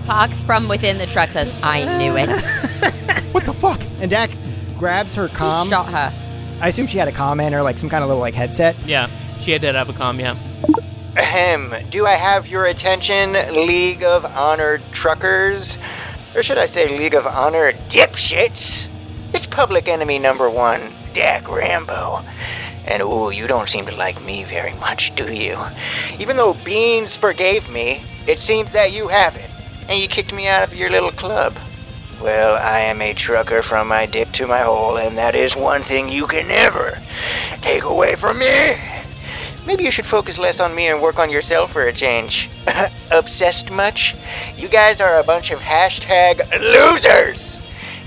[0.05, 2.29] Pox from within the truck says, I knew it.
[3.33, 3.81] What the fuck?
[3.99, 4.31] And Dak
[4.79, 6.13] grabs her He shot her.
[6.59, 8.83] I assume she had a comm in or like some kind of little like headset.
[8.87, 9.09] Yeah,
[9.41, 10.35] she had to have a comm, yeah.
[11.17, 11.87] Ahem.
[11.89, 15.77] Do I have your attention, League of Honored Truckers?
[16.35, 18.87] Or should I say League of Honor Dipshits?
[19.33, 22.23] It's public enemy number one, Dak Rambo.
[22.87, 25.57] And ooh, you don't seem to like me very much, do you?
[26.19, 29.51] Even though Beans forgave me, it seems that you haven't.
[29.89, 31.55] And you kicked me out of your little club.
[32.21, 35.83] Well, I am a trucker from my dick to my hole, and that is one
[35.83, 36.97] thing you can never
[37.61, 38.75] take away from me.
[39.67, 42.49] Maybe you should focus less on me and work on yourself for a change.
[43.11, 44.15] Obsessed much?
[44.57, 47.59] You guys are a bunch of hashtag losers!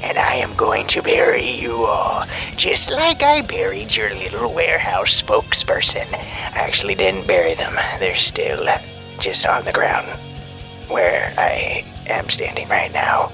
[0.02, 2.24] And I am going to bury you all,
[2.56, 6.06] just like I buried your little warehouse spokesperson.
[6.14, 8.66] I actually didn't bury them, they're still
[9.18, 10.08] just on the ground
[10.88, 13.32] where I am standing right now.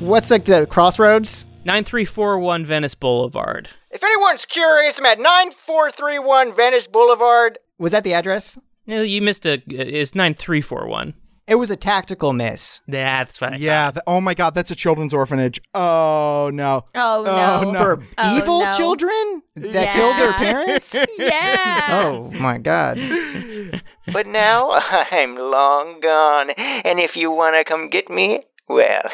[0.00, 1.46] What's like the crossroads?
[1.64, 3.68] 9341 Venice Boulevard.
[3.90, 7.58] If anyone's curious, I'm at 9431 Venice Boulevard.
[7.78, 8.58] Was that the address?
[8.86, 9.62] No, you missed a.
[9.66, 11.14] It's 9341.
[11.48, 12.80] It was a tactical miss.
[12.88, 13.60] That's fine.
[13.60, 13.92] Yeah.
[13.92, 15.60] th- oh my God, that's a children's orphanage.
[15.74, 16.84] Oh no.
[16.94, 17.70] Oh, no.
[17.70, 17.78] no.
[17.78, 18.76] For Oh, evil no.
[18.76, 19.94] children that Yeah.
[19.94, 20.94] killed their parents?
[21.18, 22.02] Yeah.
[22.04, 22.98] oh my god.
[24.12, 24.70] But now
[25.10, 29.10] I'm long gone, and if you want to come get me, well,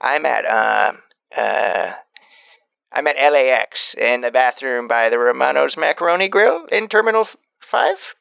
[0.00, 0.92] I'm at uh
[1.36, 1.92] uh
[2.92, 8.14] I'm at LAX in the bathroom by the Romano's Macaroni Grill in Terminal f- 5.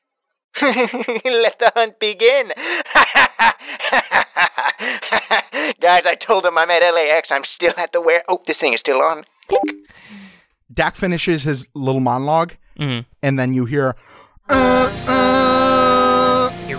[0.61, 2.51] Let the hunt begin.
[5.79, 7.31] Guys, I told him I'm at LAX.
[7.31, 8.23] I'm still at the where.
[8.27, 9.25] Oh, this thing is still on.
[9.47, 9.61] Click.
[10.73, 13.05] Dak finishes his little monologue, Mhm.
[13.21, 13.95] and then you hear.
[14.49, 15.70] "Uh, uh."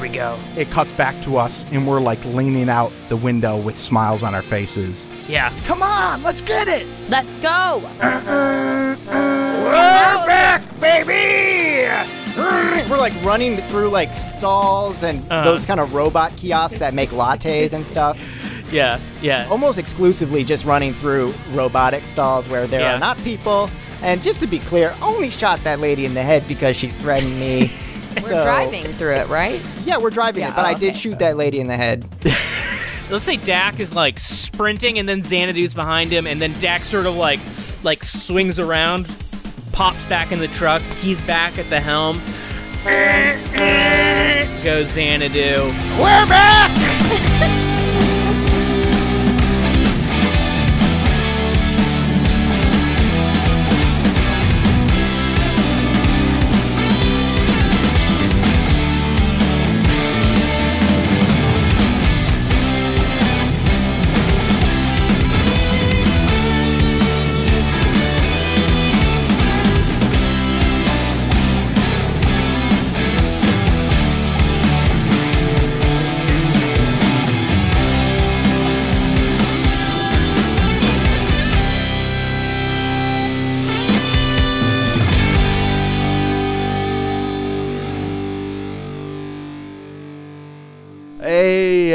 [0.03, 0.37] Here we go.
[0.57, 4.35] It cuts back to us, and we're like leaning out the window with smiles on
[4.35, 5.13] our faces.
[5.29, 5.53] Yeah.
[5.65, 6.89] Come on, let's get it.
[7.09, 7.81] Let's go.
[8.03, 8.97] We're
[10.27, 11.87] back, baby!
[12.91, 15.45] We're like running through like stalls and Uh-huh.
[15.45, 18.19] those kind of robot kiosks that make lattes and stuff.
[18.73, 19.47] Yeah, yeah.
[19.51, 22.97] almost exclusively just running through robotic stalls where there Yeah.
[22.97, 23.69] are not people.
[24.03, 27.39] And just to be clear, only shot that lady in the head because she threatened
[27.39, 27.71] me.
[28.23, 29.61] We're driving through it, right?
[29.85, 30.99] Yeah, we're driving Yeah, it, but oh, I did okay.
[30.99, 32.05] shoot that lady in the head.
[33.11, 37.07] Let's say Dak is like sprinting and then Xanadu's behind him, and then Dak sort
[37.07, 37.41] of like
[37.83, 39.15] like swings around,
[39.73, 40.83] pops back in the truck.
[41.01, 42.21] He's back at the helm.
[44.65, 45.73] Goes Xanadu.
[45.99, 47.59] We're back!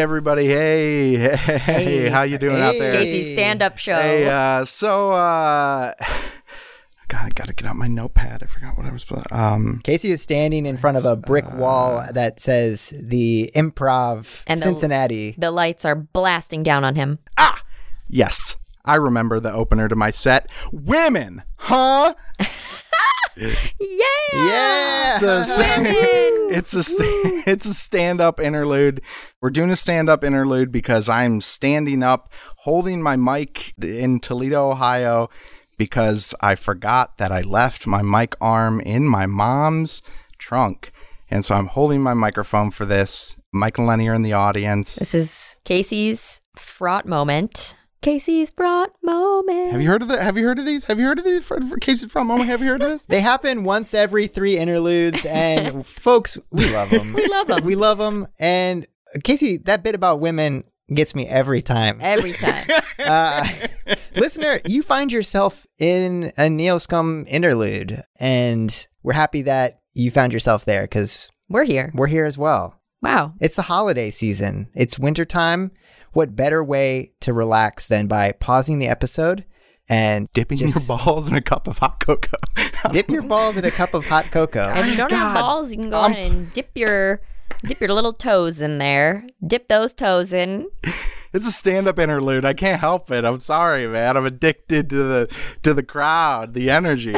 [0.08, 0.48] everybody!
[0.48, 2.10] Hey, hey, Hey.
[2.10, 2.94] how you doing out there?
[2.94, 4.00] Casey's stand-up show.
[4.00, 5.94] Hey, uh, so uh,
[7.10, 8.42] God, gotta get out my notepad.
[8.42, 9.06] I forgot what I was.
[9.32, 14.60] Um, Casey is standing in front of a brick wall that says the Improv And
[14.62, 15.36] the- Cincinnati.
[15.38, 17.20] the lights are blasting down on him.
[17.38, 17.62] ah,
[18.08, 20.50] yes, I remember the opener to my set.
[20.72, 22.14] Women, huh?
[23.38, 23.56] Yeah.
[24.34, 25.18] yeah.
[25.18, 25.64] So- so-
[26.50, 27.04] it's a sta-
[27.46, 29.02] it's a stand up interlude.
[29.42, 34.72] We're doing a stand up interlude because I'm standing up, holding my mic in Toledo,
[34.72, 35.30] Ohio,
[35.78, 40.02] because I forgot that I left my mic arm in my mom's
[40.40, 40.92] trunk,
[41.30, 43.36] and so I'm holding my microphone for this.
[43.54, 44.96] Mike and Lenny are in the audience.
[44.96, 47.76] This is Casey's fraught moment.
[48.02, 49.72] Casey's fraught moment.
[49.72, 50.22] Have you heard of the?
[50.22, 50.86] Have you heard of these?
[50.86, 51.46] Have you heard of these?
[51.46, 52.50] For, for cases from moment.
[52.50, 53.06] Have you heard of this?
[53.08, 57.14] They happen once every three interludes, and folks, we love them.
[57.14, 57.66] We love them.
[57.66, 58.28] We love them.
[58.40, 58.86] And
[59.24, 61.98] Casey, that bit about women gets me every time.
[62.02, 62.68] Every time.
[63.00, 63.48] Uh,
[64.16, 70.34] listener, you find yourself in a Neo Scum interlude, and we're happy that you found
[70.34, 71.92] yourself there because We're here.
[71.94, 72.82] we're here as well.
[73.02, 73.34] Wow.
[73.40, 74.68] It's the holiday season.
[74.76, 75.72] It's wintertime.
[76.18, 79.46] What better way to relax than by pausing the episode
[79.88, 82.40] and Dipping just your balls in a cup of hot cocoa.
[82.92, 84.68] dip your balls in a cup of hot cocoa?
[84.76, 87.22] If you don't have balls, you can go I'm ahead and dip your
[87.68, 89.28] dip your little toes in there.
[89.46, 90.72] Dip those toes in.
[91.38, 92.46] It's a stand-up interlude.
[92.46, 93.24] I can't help it.
[93.24, 94.18] I'm sorry, man.
[94.18, 97.14] I'm addicted to the to the crowd, the energy.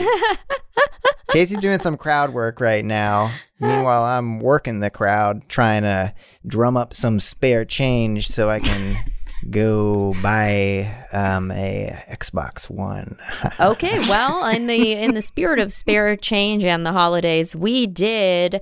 [1.31, 3.33] Casey's doing some crowd work right now.
[3.61, 6.13] Meanwhile, I'm working the crowd, trying to
[6.45, 8.97] drum up some spare change so I can
[9.49, 13.15] go buy um, a Xbox One.
[13.61, 18.59] Okay, well, in the in the spirit of spare change and the holidays, we did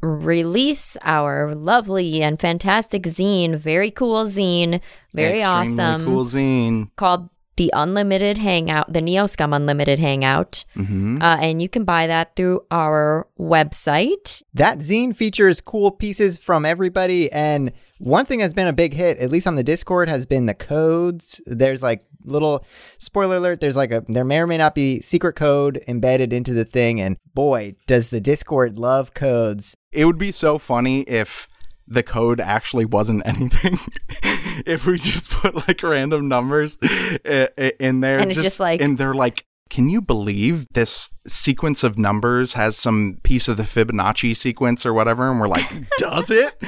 [0.00, 4.80] release our lovely and fantastic zine, very cool zine,
[5.14, 6.90] very Extremely awesome, Cool zine.
[6.96, 11.20] called the Unlimited Hangout, the Neoscum Unlimited Hangout, Mm-hmm.
[11.20, 14.42] uh, and you can buy that through our website.
[14.54, 17.30] That zine features cool pieces from everybody.
[17.30, 20.46] And one thing that's been a big hit, at least on the Discord, has been
[20.46, 21.40] the codes.
[21.46, 22.64] There's like little
[22.98, 26.52] spoiler alert, there's like a there may or may not be secret code embedded into
[26.54, 27.00] the thing.
[27.00, 29.74] And boy, does the Discord love codes.
[29.92, 31.46] It would be so funny if
[31.86, 33.78] the code actually wasn't anything.
[34.66, 38.80] if we just put like random numbers i- i- in there, And it's just like-
[38.80, 39.44] and they're like.
[39.70, 44.92] Can you believe this sequence of numbers has some piece of the Fibonacci sequence or
[44.92, 45.30] whatever?
[45.30, 46.60] And we're like, does it?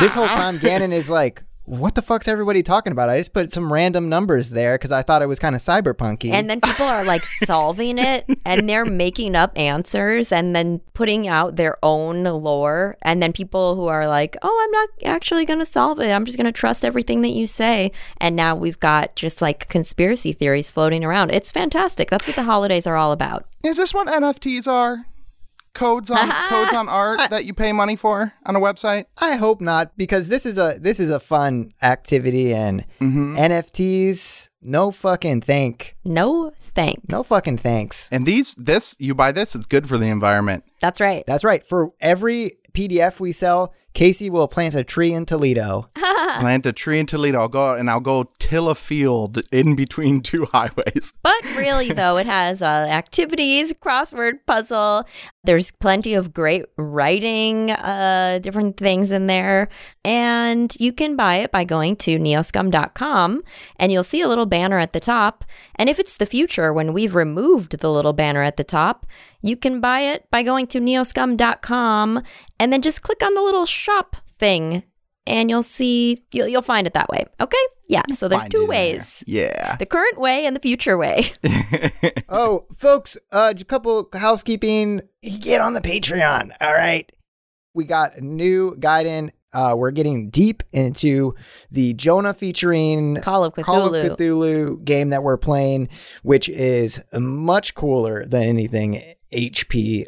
[0.00, 0.60] This whole time, ah.
[0.60, 3.08] Gannon is like, what the fuck's everybody talking about?
[3.08, 6.30] I just put some random numbers there because I thought it was kind of cyberpunky.
[6.30, 11.26] And then people are like solving it and they're making up answers and then putting
[11.26, 12.96] out their own lore.
[13.02, 16.12] And then people who are like, oh, I'm not actually going to solve it.
[16.12, 17.90] I'm just going to trust everything that you say.
[18.18, 21.32] And now we've got just like conspiracy theories floating around.
[21.32, 22.10] It's fantastic.
[22.10, 23.44] That's what the holidays are all about.
[23.64, 25.06] Is this what NFTs are?
[25.76, 29.04] Codes on codes on art that you pay money for on a website?
[29.18, 33.36] I hope not because this is a this is a fun activity and Mm-hmm.
[33.36, 34.48] NFTs.
[34.62, 35.96] No fucking thank.
[36.04, 37.08] No thank.
[37.08, 38.08] No fucking thanks.
[38.10, 40.64] And these this you buy this, it's good for the environment.
[40.80, 41.24] That's right.
[41.26, 41.66] That's right.
[41.66, 45.88] For every PDF we sell, Casey will plant a tree in Toledo.
[45.96, 47.40] Plant a tree in Toledo.
[47.40, 51.14] I'll go out and I'll go till a field in between two highways.
[51.22, 55.06] But really, though, it has uh, activities, crossword puzzle.
[55.44, 59.70] There's plenty of great writing, uh, different things in there.
[60.04, 63.42] And you can buy it by going to neoscum.com
[63.76, 65.42] and you'll see a little banner at the top.
[65.76, 69.06] And if it's the future when we've removed the little banner at the top,
[69.42, 72.22] you can buy it by going to neoscum.com
[72.58, 74.82] and then just click on the little shop thing
[75.26, 77.24] and you'll see you'll, you'll find it that way.
[77.40, 77.56] Okay?
[77.88, 78.78] Yeah, so there's Find two it in there.
[78.78, 79.24] ways.
[79.26, 79.76] Yeah.
[79.76, 81.32] The current way and the future way.
[82.28, 85.02] oh, folks, uh, just a couple housekeeping.
[85.22, 86.50] Get on the Patreon.
[86.60, 87.10] All right.
[87.74, 89.32] We got a new guide in.
[89.52, 91.34] Uh, we're getting deep into
[91.70, 93.64] the Jonah featuring Call of Cthulhu.
[93.64, 95.88] Call of Cthulhu game that we're playing,
[96.22, 100.06] which is much cooler than anything HP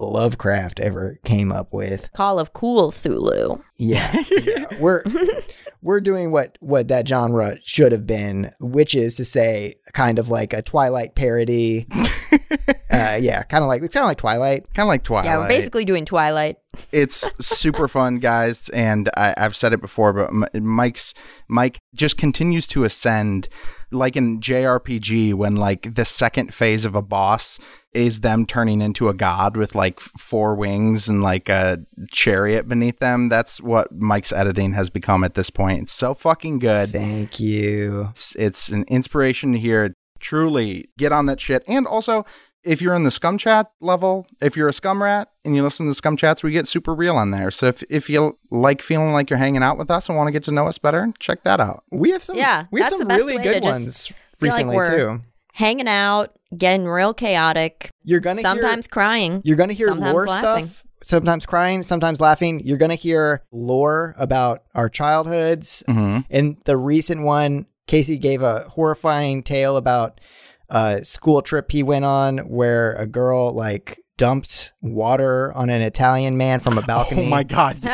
[0.00, 2.12] Lovecraft ever came up with.
[2.12, 3.62] Call of Cool Thulu.
[3.76, 4.66] Yeah, yeah.
[4.78, 5.02] we're
[5.82, 10.28] we're doing what what that genre should have been, which is to say, kind of
[10.28, 11.86] like a Twilight parody.
[12.90, 14.66] uh, yeah, kind of like it's kind of like Twilight.
[14.74, 15.26] Kind of like Twilight.
[15.26, 16.56] Yeah, we're basically doing Twilight.
[16.92, 21.14] it's super fun, guys, and I, I've said it before, but M- Mike's
[21.48, 23.48] Mike just continues to ascend,
[23.90, 27.58] like in JRPG when like the second phase of a boss
[27.94, 31.78] is them turning into a god with like four wings and like a
[32.10, 33.28] chariot beneath them.
[33.28, 35.82] That's what Mike's editing has become at this point.
[35.82, 36.90] It's so fucking good.
[36.90, 38.08] Thank you.
[38.10, 39.94] It's, it's an inspiration to hear.
[40.20, 41.62] Truly get on that shit.
[41.68, 42.26] And also,
[42.64, 45.86] if you're in the scum chat level, if you're a scum rat and you listen
[45.86, 47.50] to scum chats, we get super real on there.
[47.50, 50.32] So if, if you like feeling like you're hanging out with us and want to
[50.32, 51.84] get to know us better, check that out.
[51.90, 52.36] We have some.
[52.36, 54.16] Yeah, we have some really good ones feel
[54.50, 55.20] like recently too.
[55.54, 59.40] Hanging out, getting real chaotic, You're gonna sometimes hear, crying.
[59.44, 60.66] you're gonna hear sometimes lore laughing.
[60.66, 60.84] stuff.
[61.00, 62.60] Sometimes crying, sometimes laughing.
[62.64, 65.82] You're gonna hear lore about our childhoods.
[65.88, 66.20] Mm-hmm.
[66.30, 70.20] In the recent one, Casey gave a horrifying tale about
[70.68, 76.36] a school trip he went on where a girl like dumped water on an Italian
[76.36, 77.24] man from a balcony.
[77.24, 77.78] Oh my God.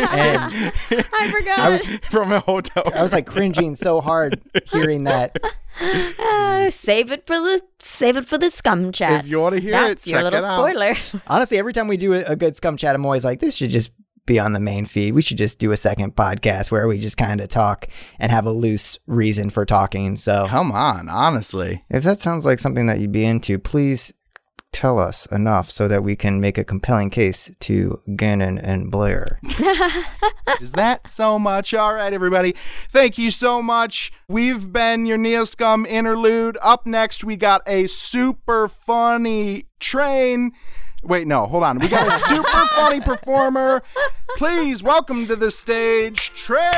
[0.00, 0.50] Yeah.
[0.50, 1.58] And I forgot.
[1.58, 2.90] I was From a hotel.
[2.94, 4.40] I was like cringing so hard
[4.72, 5.36] hearing that.
[5.80, 9.24] Uh, save it for the save it for the scum chat.
[9.24, 10.58] if you want to hear That's it, your little it out.
[10.58, 10.94] spoiler.
[11.26, 13.70] Honestly, every time we do a, a good scum chat, I'm always like, this should
[13.70, 13.90] just
[14.26, 15.12] be on the main feed.
[15.14, 17.86] We should just do a second podcast where we just kind of talk
[18.18, 20.16] and have a loose reason for talking.
[20.16, 21.84] So Come on, honestly.
[21.90, 24.12] if that sounds like something that you'd be into, please
[24.72, 29.40] tell us enough so that we can make a compelling case to Gannon and Blair.
[30.60, 31.74] Is that so much?
[31.74, 32.54] All right, everybody.
[32.90, 34.12] Thank you so much.
[34.28, 36.56] We've been your Neo Scum interlude.
[36.62, 40.52] Up next, we got a super funny train.
[41.02, 41.78] Wait, no, hold on.
[41.78, 43.82] We got a super funny performer.
[44.36, 46.70] Please welcome to the stage, Train.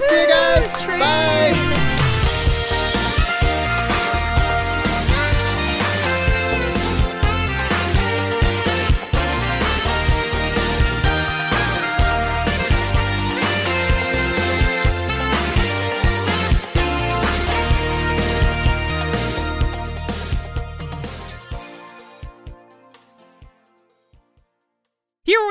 [0.00, 0.86] See you guys.
[0.98, 1.63] Bye.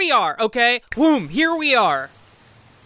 [0.03, 0.81] We are, okay?
[0.95, 2.09] Boom, here we are.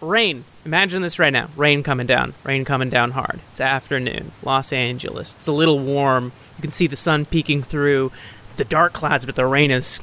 [0.00, 0.44] Rain.
[0.64, 1.48] Imagine this right now.
[1.56, 2.34] Rain coming down.
[2.44, 3.40] Rain coming down hard.
[3.50, 4.30] It's afternoon.
[4.44, 5.34] Los Angeles.
[5.36, 6.30] It's a little warm.
[6.56, 8.12] You can see the sun peeking through
[8.56, 10.00] the dark clouds, but the rain is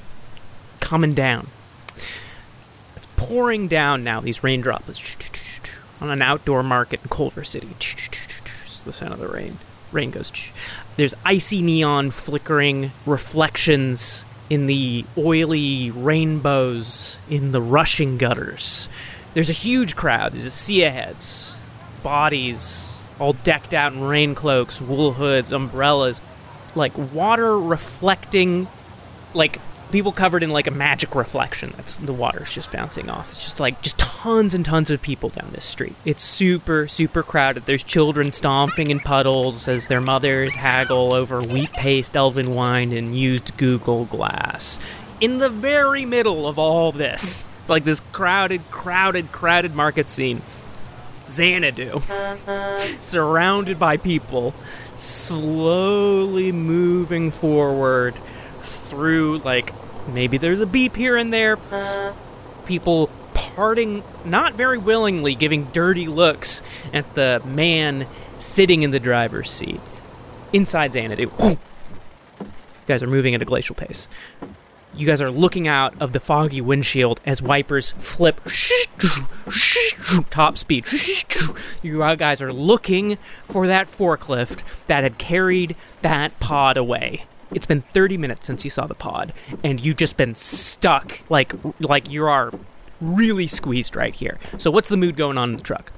[0.82, 1.47] coming down.
[1.95, 5.16] It's pouring down now, these rain droplets.
[6.01, 7.70] On an outdoor market in Culver City.
[7.80, 9.59] It's the sound of the rain.
[9.93, 10.34] Rain goes.
[10.97, 18.87] There's icy neon flickering reflections in the oily rainbows in the rushing gutters.
[19.33, 20.33] There's a huge crowd.
[20.33, 21.57] There's a sea of heads,
[22.03, 26.21] bodies all decked out in rain cloaks, wool hoods, umbrellas,
[26.75, 28.67] like water reflecting,
[29.33, 29.59] like
[29.91, 31.73] people covered in like a magic reflection.
[31.77, 33.29] That's the water's just bouncing off.
[33.29, 35.95] It's just like just tons and tons of people down this street.
[36.05, 37.65] It's super super crowded.
[37.65, 43.17] There's children stomping in puddles as their mothers haggle over wheat paste, elven wine, and
[43.17, 44.79] used Google Glass.
[45.21, 50.41] In the very middle of all this, like this crowded, crowded, crowded market scene,
[51.29, 52.01] Xanadu,
[53.01, 54.53] surrounded by people,
[54.95, 58.15] slowly moving forward
[58.66, 59.74] through, like,
[60.07, 61.57] maybe there's a beep here and there.
[62.66, 66.61] People parting, not very willingly, giving dirty looks
[66.93, 68.07] at the man
[68.39, 69.80] sitting in the driver's seat.
[70.53, 71.32] Inside Xanadu.
[71.39, 71.57] You
[72.88, 74.07] guys are moving at a glacial pace.
[74.93, 78.39] You guys are looking out of the foggy windshield as wipers flip
[80.30, 80.86] top speed.
[81.82, 87.26] You guys are looking for that forklift that had carried that pod away.
[87.53, 89.33] It's been 30 minutes since you saw the pod,
[89.63, 92.51] and you've just been stuck like like you are
[93.01, 94.37] really squeezed right here.
[94.57, 95.91] So what's the mood going on in the truck?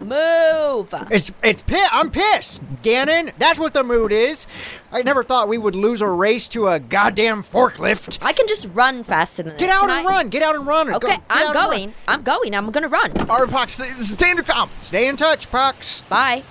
[0.00, 0.92] Move!
[1.12, 1.88] It's it's pit.
[1.92, 3.30] I'm pissed, Gannon.
[3.38, 4.48] That's what the mood is.
[4.90, 8.18] I never thought we would lose a race to a goddamn forklift.
[8.20, 9.60] I can just run faster than this.
[9.60, 10.28] Get out Can and I- run.
[10.28, 10.88] Get out and run.
[10.88, 11.66] Go- Okay, get I'm out and run.
[11.70, 11.94] going.
[12.08, 12.54] I'm going.
[12.56, 13.16] I'm gonna run.
[13.30, 14.68] All right, Pox, stand your calm.
[14.82, 16.00] Stay in touch, Pox.
[16.02, 16.42] Bye.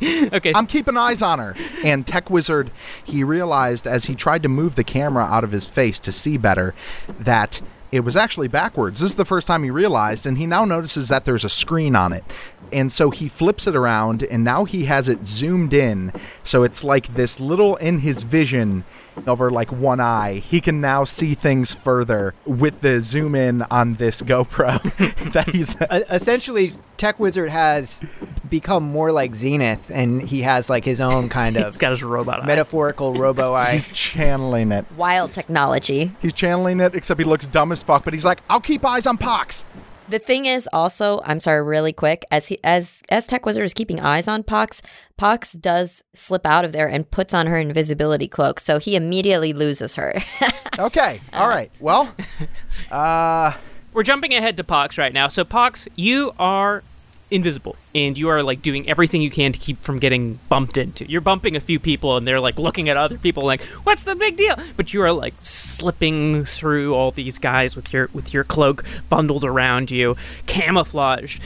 [0.32, 1.54] Okay, I'm keeping eyes on her.
[1.84, 2.70] And Tech Wizard,
[3.04, 6.36] he realized as he tried to move the camera out of his face to see
[6.36, 6.74] better
[7.18, 9.00] that it was actually backwards.
[9.00, 11.94] This is the first time he realized, and he now notices that there's a screen
[11.94, 12.24] on it.
[12.72, 16.12] And so he flips it around, and now he has it zoomed in.
[16.42, 18.84] So it's like this little in his vision
[19.26, 20.34] over like one eye.
[20.34, 24.82] He can now see things further with the zoom in on this GoPro
[25.32, 28.02] that he's Uh, essentially, Tech Wizard has
[28.48, 32.02] become more like Zenith, and he has like his own kind he's of got his
[32.02, 32.46] robot eye.
[32.46, 33.72] metaphorical robo eye.
[33.72, 34.84] he's channeling it.
[34.96, 36.12] Wild technology.
[36.20, 38.04] He's channeling it, except he looks dumb as fuck.
[38.04, 39.64] But he's like, "I'll keep eyes on Pox."
[40.08, 43.74] The thing is also, I'm sorry, really quick, as he as as Tech Wizard is
[43.74, 44.82] keeping eyes on Pox,
[45.16, 49.52] Pox does slip out of there and puts on her invisibility cloak, so he immediately
[49.52, 50.14] loses her.
[50.78, 51.70] Okay, all right.
[51.80, 52.14] Well,
[52.90, 53.52] uh,
[53.94, 55.28] We're jumping ahead to Pox right now.
[55.28, 56.82] So Pox, you are
[57.30, 61.04] invisible and you are like doing everything you can to keep from getting bumped into.
[61.10, 64.14] You're bumping a few people and they're like looking at other people like, "What's the
[64.14, 68.44] big deal?" But you are like slipping through all these guys with your with your
[68.44, 70.16] cloak bundled around you,
[70.46, 71.42] camouflaged,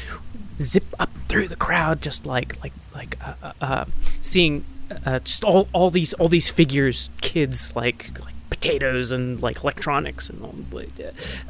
[0.59, 3.85] zip up through the crowd just like like like uh, uh, uh,
[4.21, 4.65] seeing
[5.07, 10.29] uh, just all all these all these figures, kids like like potatoes and like electronics
[10.29, 10.55] and all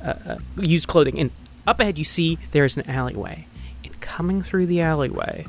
[0.05, 1.18] uh, uh, used clothing.
[1.18, 1.31] And
[1.66, 3.47] up ahead, you see there's an alleyway,
[4.21, 5.47] coming through the alleyway,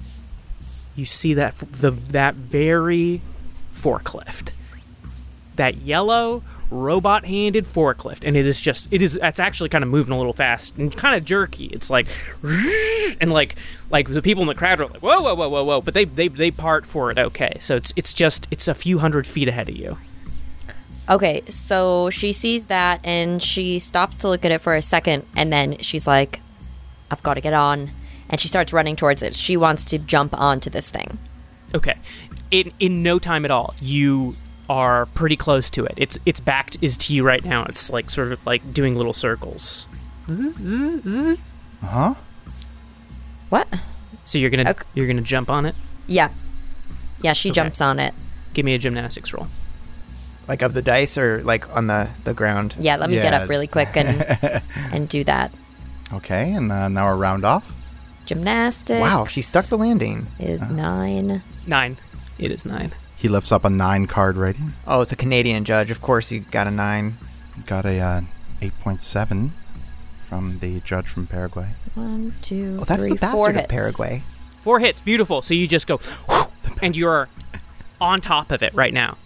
[0.96, 3.20] you see that the that very
[3.76, 4.54] forklift,
[5.58, 10.14] that yellow robot-handed forklift, and it is just it is it's actually kind of moving
[10.14, 11.66] a little fast and kind of jerky.
[11.66, 12.08] It's like
[13.20, 13.58] and like
[13.90, 16.06] like the people in the crowd are like whoa whoa whoa whoa whoa, but they
[16.06, 17.58] they they part for it okay.
[17.60, 19.98] So it's it's just it's a few hundred feet ahead of you.
[21.10, 25.26] okay, so she sees that and she stops to look at it for a second,
[25.36, 26.40] and then she's like,
[27.12, 27.92] "I've got to get on,"
[28.32, 29.36] and she starts running towards it.
[29.36, 31.20] She wants to jump onto this thing.
[31.76, 31.96] Okay.
[32.50, 34.36] In in no time at all, you
[34.70, 35.94] are pretty close to it.
[35.98, 37.66] It's it's back is to you right now.
[37.66, 39.86] It's like sort of like doing little circles.
[40.30, 42.14] Uh huh?
[43.50, 43.68] What?
[44.26, 44.84] So you're gonna Ok.
[44.94, 45.76] you're gonna jump on it.
[46.08, 46.30] Yeah,
[47.22, 47.34] yeah.
[47.34, 47.56] She Okay.
[47.56, 48.14] jumps on it.
[48.54, 49.48] Give me a gymnastics roll.
[50.48, 52.76] like of the dice or like on the the ground.
[52.80, 54.24] Yeah, let me get up really quick and
[54.92, 55.52] and do that.
[56.14, 57.81] Okay, and uh, now a round off.
[58.26, 59.00] Gymnastics.
[59.02, 60.28] Wow, she stuck the landing.
[60.40, 61.42] Is nine.
[61.68, 61.98] Nine.
[62.38, 62.92] It is nine.
[63.16, 64.74] He lifts up a nine card rating.
[64.88, 65.92] Oh, it's a Canadian judge.
[65.92, 67.18] Of course, he got a nine.
[67.66, 68.22] Got a uh,
[68.62, 69.54] eight point seven
[70.20, 71.68] from the judge from Paraguay.
[71.94, 73.98] One, two, Well, that's three, the four bastard of hits.
[73.98, 74.22] Paraguay.
[74.62, 75.02] Four hits.
[75.02, 75.42] Beautiful.
[75.42, 76.00] So you just go,
[76.82, 77.28] and you're
[78.00, 79.18] on top of it right now.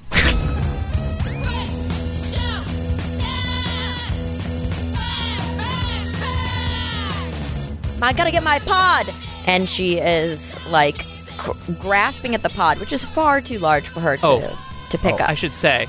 [8.01, 9.07] I gotta get my pod.
[9.47, 11.05] And she is like
[11.37, 14.59] cr- grasping at the pod, which is far too large for her to Oh.
[14.89, 15.29] to pick I up.
[15.29, 15.87] I should say,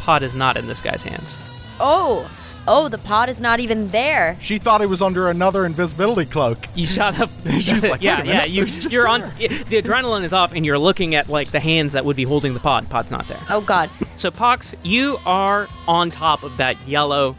[0.00, 1.38] pod is not in this guy's hands.
[1.80, 2.28] oh,
[2.68, 4.36] oh, the pod is not even there.
[4.40, 6.66] She thought it was under another invisibility cloak.
[6.74, 7.30] You shot up.
[7.60, 8.44] She's like, yeah, a yeah.
[8.44, 9.20] You, you're on.
[9.20, 12.24] there." The adrenaline is off, and you're looking at like the hands that would be
[12.24, 12.88] holding the pod.
[12.88, 13.40] Pod's not there.
[13.50, 13.88] Oh God.
[14.16, 17.36] So, Pox, you are on top of that yellow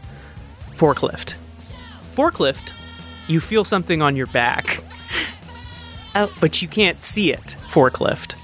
[0.76, 1.34] forklift.
[2.12, 2.72] Forklift,
[3.28, 4.82] you feel something on your back,
[6.14, 7.56] Oh, but you can't see it.
[7.70, 8.34] Forklift.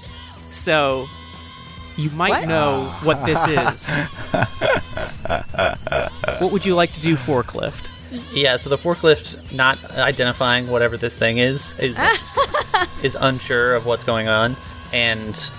[0.53, 1.07] So,
[1.97, 2.47] you might What?
[2.47, 3.99] know what this is.
[6.39, 7.89] what would you like to do, forklift?
[8.33, 11.99] Yeah, so the forklift not identifying whatever this thing is is
[13.03, 14.55] is unsure of what's going on
[14.93, 15.49] and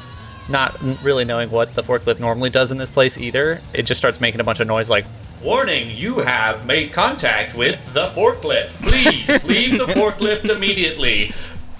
[0.48, 3.60] not really knowing what the forklift normally does in this place either.
[3.74, 5.04] It just starts making a bunch of noise like
[5.46, 8.70] Warning, you have made contact with the forklift.
[8.82, 11.32] Please leave the forklift immediately.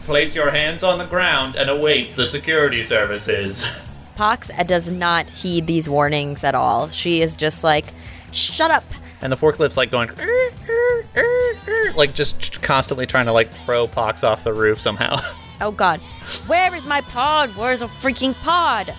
[0.05, 3.67] Place your hands on the ground and await the security services.
[4.15, 6.87] Pox does not heed these warnings at all.
[6.91, 7.87] She is just like,
[8.31, 8.85] shut up.
[9.21, 13.51] and the forklift's like going "Er, er, er, er," like just constantly trying to like
[13.51, 15.21] throw Pox off the roof somehow.
[15.59, 16.01] Oh God,
[16.47, 17.57] where is my pod?
[17.57, 18.95] Where's a freaking pod?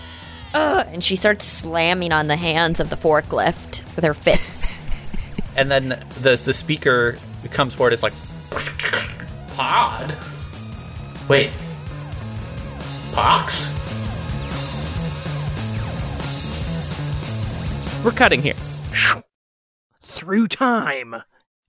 [0.53, 0.87] Ugh.
[0.91, 4.77] And she starts slamming on the hands of the forklift with her fists.
[5.55, 7.17] and then the the speaker
[7.51, 7.93] comes forward.
[7.93, 8.13] It's like,
[9.55, 10.15] Pod?
[11.27, 11.51] Wait.
[13.11, 13.73] Pox?
[18.03, 18.53] We're cutting here.
[20.01, 21.15] Through time.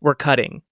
[0.01, 0.63] We're cutting.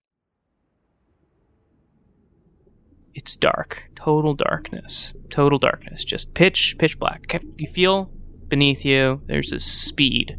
[3.17, 3.89] It's dark.
[3.95, 5.15] Total darkness.
[5.31, 6.05] Total darkness.
[6.05, 7.23] Just pitch, pitch black.
[7.25, 7.41] Okay.
[7.57, 8.11] You feel
[8.49, 10.37] beneath you, there's this speed.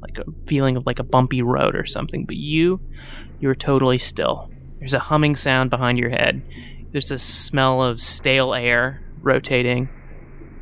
[0.00, 2.24] Like a feeling of like a bumpy road or something.
[2.24, 2.80] But you,
[3.40, 4.50] you're totally still.
[4.78, 6.48] There's a humming sound behind your head.
[6.90, 9.90] There's a smell of stale air rotating.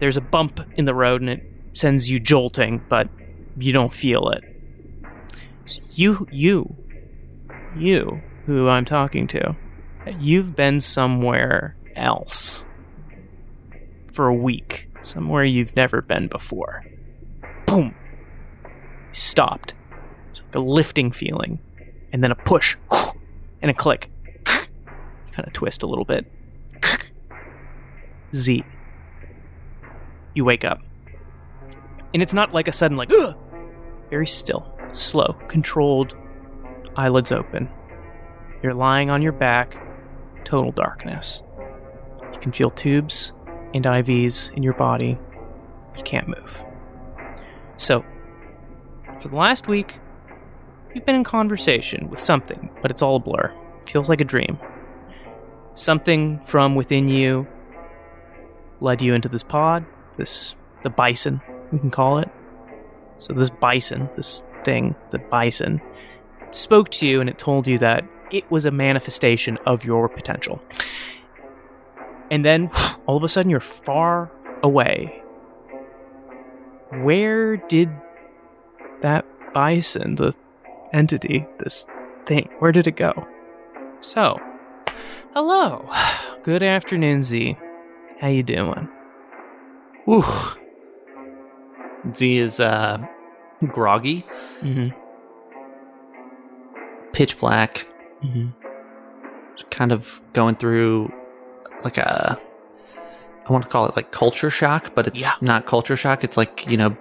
[0.01, 1.45] There's a bump in the road and it
[1.75, 3.09] sends you jolting, but
[3.57, 4.43] you don't feel it.
[5.67, 6.77] So you, you,
[7.77, 9.55] you, who I'm talking to,
[10.21, 12.67] you've been somewhere else
[14.13, 16.85] for a week, somewhere you've never been before.
[17.67, 17.95] Boom!
[19.13, 19.75] Stopped.
[20.31, 21.59] It's like a lifting feeling,
[22.13, 22.77] and then a push,
[23.63, 24.11] and a click.
[24.47, 26.31] You kind of twist a little bit.
[28.35, 28.65] Z.
[30.35, 30.81] You wake up.
[32.15, 33.37] And it's not like a sudden, like, Ugh!
[34.11, 36.17] very still, slow, controlled,
[36.97, 37.69] eyelids open.
[38.63, 39.77] You're lying on your back,
[40.47, 41.43] total darkness.
[42.33, 43.33] You can feel tubes
[43.75, 45.19] and IVs in your body.
[45.97, 46.65] You can't move.
[47.77, 48.05] So,
[49.21, 49.99] for the last week,
[50.95, 53.53] you've been in conversation with something, but it's all a blur.
[53.89, 54.59] Feels like a dream.
[55.75, 57.47] Something from within you
[58.81, 59.85] led you into this pod,
[60.17, 61.41] this the bison,
[61.73, 62.31] we can call it.
[63.19, 65.81] So this bison, this thing, the bison,
[66.51, 70.61] spoke to you and it told you that it was a manifestation of your potential.
[72.31, 72.71] And then
[73.07, 74.31] all of a sudden you're far
[74.63, 75.23] away.
[77.03, 77.91] Where did
[79.01, 80.35] that bison, the
[80.93, 81.87] entity, this
[82.27, 83.13] thing, where did it go?
[84.01, 84.39] So,
[85.35, 85.89] hello.
[86.43, 87.57] Good afternoon, Z.
[88.21, 88.89] How you doing?
[90.05, 90.25] Whew.
[92.15, 93.05] Z is uh,
[93.67, 94.25] groggy,
[94.61, 94.97] Mm-hmm.
[97.13, 97.87] pitch black,
[98.25, 98.49] Mm-hmm.
[99.71, 101.13] kind of going through
[101.85, 102.39] like a.
[103.49, 105.31] I want to call it like culture shock, but it's Yeah.
[105.41, 106.25] not culture shock.
[106.25, 106.97] It's like you know,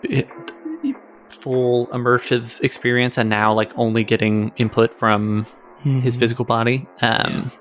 [1.30, 5.45] full immersive experience, and now like only getting input from
[5.80, 5.99] Mm-hmm.
[5.99, 6.88] his physical body.
[7.01, 7.51] Um,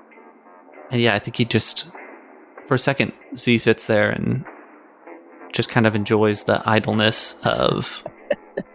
[0.91, 1.89] And yeah, I think he just,
[2.67, 4.43] for a second, Z sits there and
[5.51, 8.03] just kind of enjoys the idleness of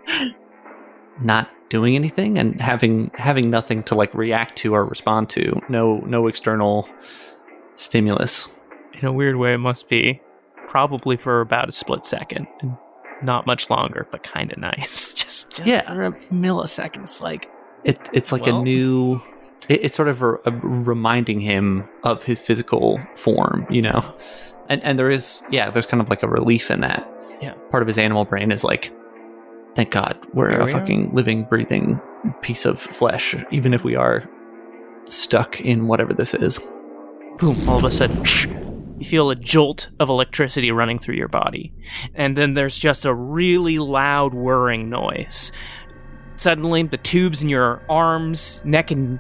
[1.21, 5.59] not doing anything and having having nothing to like react to or respond to.
[5.71, 6.87] No no external
[7.77, 8.49] stimulus.
[8.95, 10.21] In a weird way, it must be
[10.67, 12.77] probably for about a split second, and
[13.23, 15.15] not much longer, but kind of nice.
[15.15, 15.83] just, just Yeah.
[15.95, 17.03] for a millisecond.
[17.03, 17.49] It's like,
[17.85, 19.21] It it's like Well- a new.
[19.69, 24.15] It, it's sort of a, a reminding him of his physical form, you know,
[24.69, 27.07] and and there is yeah, there's kind of like a relief in that.
[27.41, 27.55] Yeah.
[27.71, 28.93] part of his animal brain is like,
[29.75, 30.79] thank God we're Here a we are.
[30.79, 32.01] fucking living, breathing
[32.43, 34.29] piece of flesh, even if we are
[35.05, 36.59] stuck in whatever this is.
[37.39, 38.25] boom, all of a sudden,
[39.01, 41.73] you feel a jolt of electricity running through your body.
[42.15, 45.53] And then there's just a really loud whirring noise.
[46.37, 49.19] Suddenly, the tubes in your arms, neck, and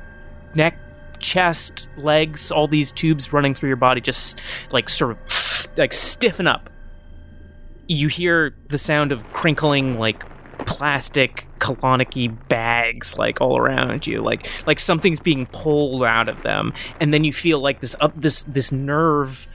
[0.54, 0.76] neck,
[1.18, 4.38] chest, legs, all these tubes running through your body just
[4.72, 6.70] like sort of like stiffen up.
[7.88, 10.24] You hear the sound of crinkling, like
[10.66, 14.22] plastic colonic bags like all around you.
[14.22, 16.72] Like like something's being pulled out of them.
[17.00, 19.46] And then you feel like this up this this nerve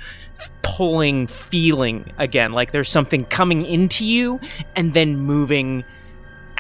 [0.62, 2.52] pulling feeling again.
[2.52, 4.40] Like there's something coming into you
[4.76, 5.84] and then moving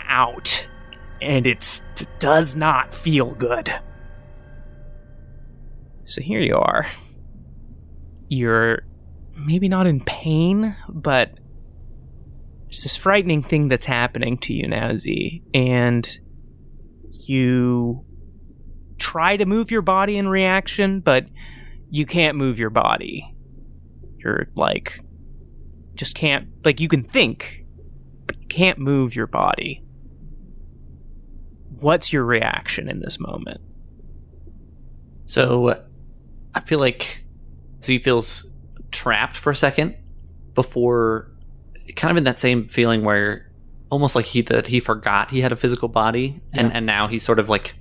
[0.07, 0.67] out.
[1.21, 3.73] And it's it does not feel good.
[6.05, 6.85] So here you are.
[8.29, 8.83] You're
[9.35, 11.37] maybe not in pain but
[12.83, 16.19] this frightening thing that's happening to you now, Z, and
[17.27, 18.05] you
[18.97, 21.27] try to move your body in reaction, but
[21.89, 23.35] you can't move your body.
[24.17, 24.99] You're like,
[25.93, 27.65] just can't, like, you can think,
[28.25, 29.83] but you can't move your body.
[31.79, 33.61] What's your reaction in this moment?
[35.25, 35.83] So
[36.53, 37.25] I feel like
[37.83, 38.49] Z feels
[38.91, 39.95] trapped for a second
[40.53, 41.31] before
[41.95, 43.51] kind of in that same feeling where
[43.89, 47.23] almost like he that he forgot he had a physical body and and now he's
[47.23, 47.75] sort of like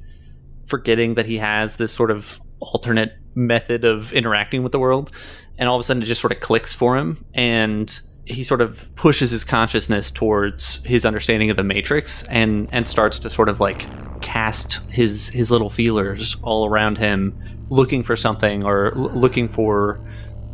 [0.67, 5.11] forgetting that he has this sort of alternate method of interacting with the world.
[5.59, 8.61] And all of a sudden it just sort of clicks for him and he sort
[8.61, 13.49] of pushes his consciousness towards his understanding of the matrix and and starts to sort
[13.49, 13.87] of like
[14.23, 17.39] cast his his little feelers all around him,
[17.69, 20.01] looking for something or l- looking for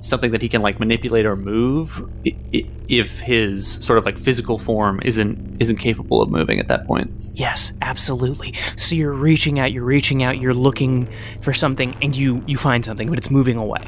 [0.00, 5.00] something that he can like manipulate or move if his sort of like physical form
[5.04, 7.10] isn't isn't capable of moving at that point.
[7.34, 8.54] Yes, absolutely.
[8.76, 11.08] So you're reaching out, you're reaching out, you're looking
[11.42, 13.86] for something, and you you find something, but it's moving away.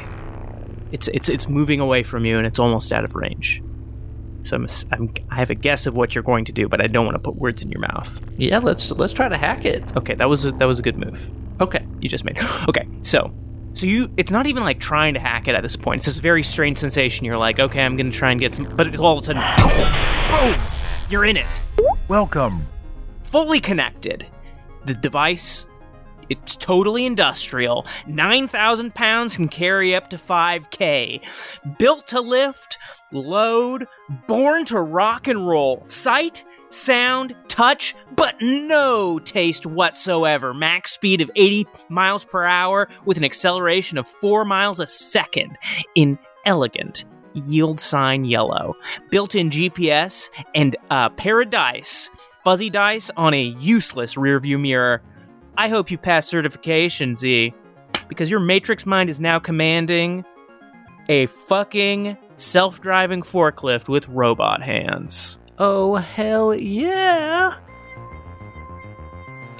[0.92, 3.62] It's it's it's moving away from you, and it's almost out of range.
[4.44, 6.86] So I'm, I'm I have a guess of what you're going to do, but I
[6.86, 8.20] don't want to put words in your mouth.
[8.36, 9.96] Yeah, let's let's try to hack it.
[9.96, 11.30] Okay, that was a, that was a good move.
[11.60, 11.86] Okay.
[12.00, 12.38] you just made.
[12.68, 13.32] Okay, so
[13.74, 15.98] so you it's not even like trying to hack it at this point.
[16.00, 17.24] It's this very strange sensation.
[17.26, 19.42] You're like, okay, I'm gonna try and get some, but all of a sudden,
[20.30, 20.60] boom,
[21.10, 21.60] you're in it,
[22.08, 22.66] Welcome.
[23.22, 24.26] fully connected.
[24.84, 25.66] The device.
[26.28, 27.84] It's totally industrial.
[28.06, 31.20] 9,000 pounds can carry up to 5K.
[31.78, 32.78] Built to lift,
[33.10, 33.86] load,
[34.28, 35.84] born to rock and roll.
[35.88, 40.54] Sight, sound, touch, but no taste whatsoever.
[40.54, 45.58] Max speed of 80 miles per hour with an acceleration of 4 miles a second
[45.94, 48.74] in elegant yield sign yellow.
[49.10, 52.10] Built in GPS and uh, paradise.
[52.42, 55.02] Fuzzy dice on a useless rearview mirror.
[55.56, 57.54] I hope you pass certification, Z,
[58.08, 60.24] because your Matrix mind is now commanding
[61.08, 65.38] a fucking self driving forklift with robot hands.
[65.64, 67.54] Oh hell yeah!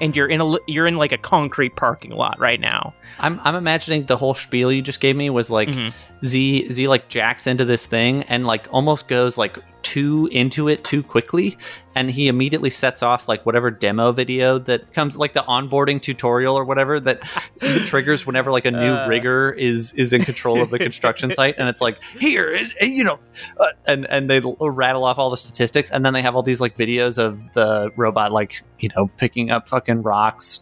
[0.01, 2.93] And you're in a you're in like a concrete parking lot right now.
[3.19, 5.93] I'm I'm imagining the whole spiel you just gave me was like Mhm.
[6.25, 10.83] Z Z like jacks into this thing and like almost goes like too into it
[10.85, 11.57] too quickly
[11.93, 16.57] and he immediately sets off like whatever demo video that comes like the onboarding tutorial
[16.57, 17.21] or whatever that
[17.85, 19.07] triggers whenever like a new Uh.
[19.07, 23.03] rigger is is in control of the construction site and it's like here is you
[23.03, 23.19] know
[23.59, 26.61] uh, and and they rattle off all the statistics and then they have all these
[26.61, 30.61] like videos of the robot like you know picking up fucking rocks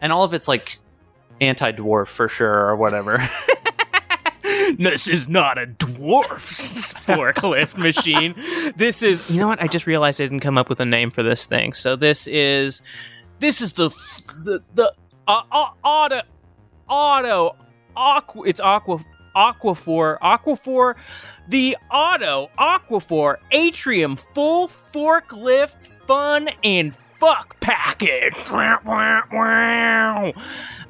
[0.00, 0.78] and all of it's like
[1.40, 3.18] anti-dwarf for sure or whatever
[4.78, 8.34] this is not a dwarf's forklift machine.
[8.76, 9.62] This is, you know what?
[9.62, 11.72] I just realized I didn't come up with a name for this thing.
[11.72, 12.82] So this is,
[13.38, 13.90] this is the
[14.42, 14.92] the the
[15.26, 16.22] uh, uh, auto
[16.88, 17.56] auto
[17.96, 18.42] aqua.
[18.46, 19.00] It's aqua.
[19.36, 20.96] Aquafor, Aquafor,
[21.46, 28.34] the Auto Aquafor Atrium full forklift fun and fuck package.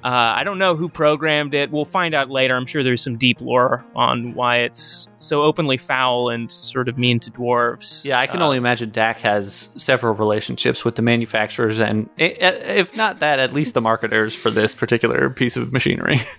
[0.02, 1.70] Uh, I don't know who programmed it.
[1.70, 2.56] We'll find out later.
[2.56, 6.96] I'm sure there's some deep lore on why it's so openly foul and sort of
[6.96, 8.04] mean to dwarves.
[8.04, 12.24] yeah i can Uh, only imagine dak has several relationships with the manufacturers and i-
[12.40, 12.46] i-
[12.78, 16.18] if not that at least the marketers for this particular piece of machinery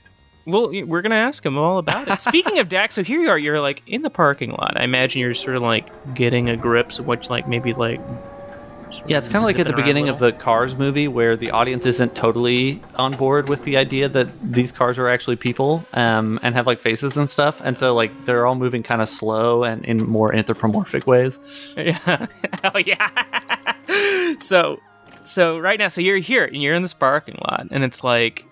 [0.47, 2.19] Well, we're gonna ask him all about it.
[2.19, 3.37] Speaking of Dak, so here you are.
[3.37, 4.73] You're like in the parking lot.
[4.75, 5.85] I imagine you're sort of like
[6.15, 7.99] getting a grip of what, like maybe like.
[8.91, 10.75] Sort yeah it's kind of like at the zipping around a beginning of the cars
[10.75, 15.07] movie where the audience isn't totally on board with the idea that these cars are
[15.07, 18.83] actually people um, and have like faces and stuff and so like they're all moving
[18.83, 21.39] kind of slow and in more anthropomorphic ways
[21.77, 22.27] Yeah.
[22.63, 23.09] oh yeah.
[24.39, 24.79] so
[25.23, 28.45] so right now, so you're here and you're in this parking lot, and it's like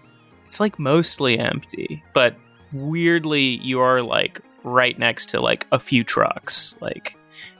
[0.45, 2.35] it's like mostly empty, but
[2.71, 6.75] weirdly you are like right next to like a few trucks.
[6.81, 7.15] Like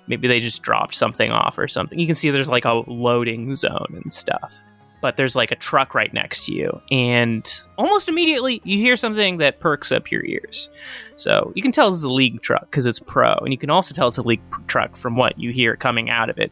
[0.10, 1.98] maybe they just dropped something off or something.
[1.98, 4.54] You can see there's like a loading zone and stuff.
[5.02, 9.38] But there's like a truck right next to you, and almost immediately you hear something
[9.38, 10.70] that perks up your ears.
[11.16, 13.70] So you can tell this is a league truck because it's pro, and you can
[13.70, 16.52] also tell it's a league pr- truck from what you hear coming out of it.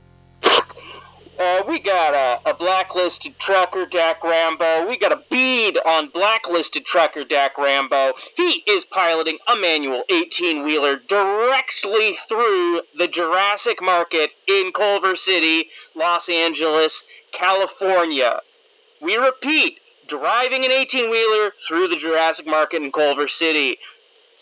[1.39, 4.87] Uh, we got a, a blacklisted trucker, Dak Rambo.
[4.87, 8.13] We got a bead on blacklisted trucker, Dak Rambo.
[8.35, 15.69] He is piloting a manual 18 wheeler directly through the Jurassic Market in Culver City,
[15.95, 18.41] Los Angeles, California.
[18.99, 23.77] We repeat, driving an 18 wheeler through the Jurassic Market in Culver City.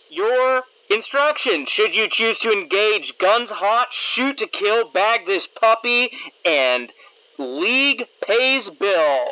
[0.09, 6.11] Your instructions should you choose to engage guns hot, shoot to kill, bag this puppy,
[6.45, 6.91] and
[7.37, 9.25] League pays bill.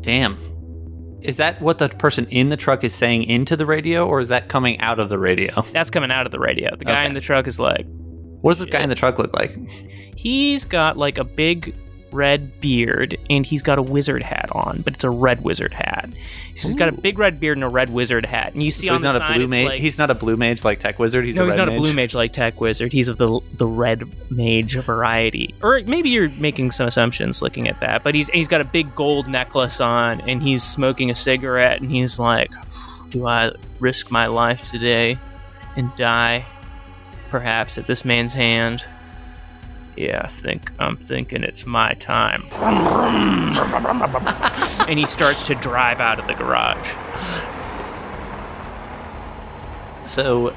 [0.00, 0.36] damn
[1.22, 4.28] is that what the person in the truck is saying into the radio or is
[4.28, 6.76] that coming out of the radio That's coming out of the radio.
[6.76, 7.06] The guy Okay.
[7.06, 7.86] in the truck is like,
[8.42, 9.56] what does the guy in the truck look like
[10.16, 11.74] he's got like a big
[12.14, 16.10] red beard and he's got a wizard hat on, but it's a red wizard hat.
[16.48, 18.54] He's got a big red beard and a red wizard hat.
[18.54, 20.10] And you see so on he's the not side, a blue mage like- he's not
[20.10, 22.32] a blue mage like tech wizard he's no, a he's not a blue mage like
[22.32, 22.92] Tech Wizard.
[22.92, 25.54] He's of the the red mage variety.
[25.62, 28.02] Or maybe you're making some assumptions looking at that.
[28.02, 31.90] But he's he's got a big gold necklace on, and he's smoking a cigarette, and
[31.90, 32.50] he's like,
[33.10, 35.18] "Do I risk my life today
[35.76, 36.46] and die
[37.30, 38.86] perhaps, at this man's hand.
[39.96, 42.46] Yeah, I think I'm thinking it's my time.
[44.88, 46.88] and he starts to drive out of the garage.
[50.06, 50.54] So,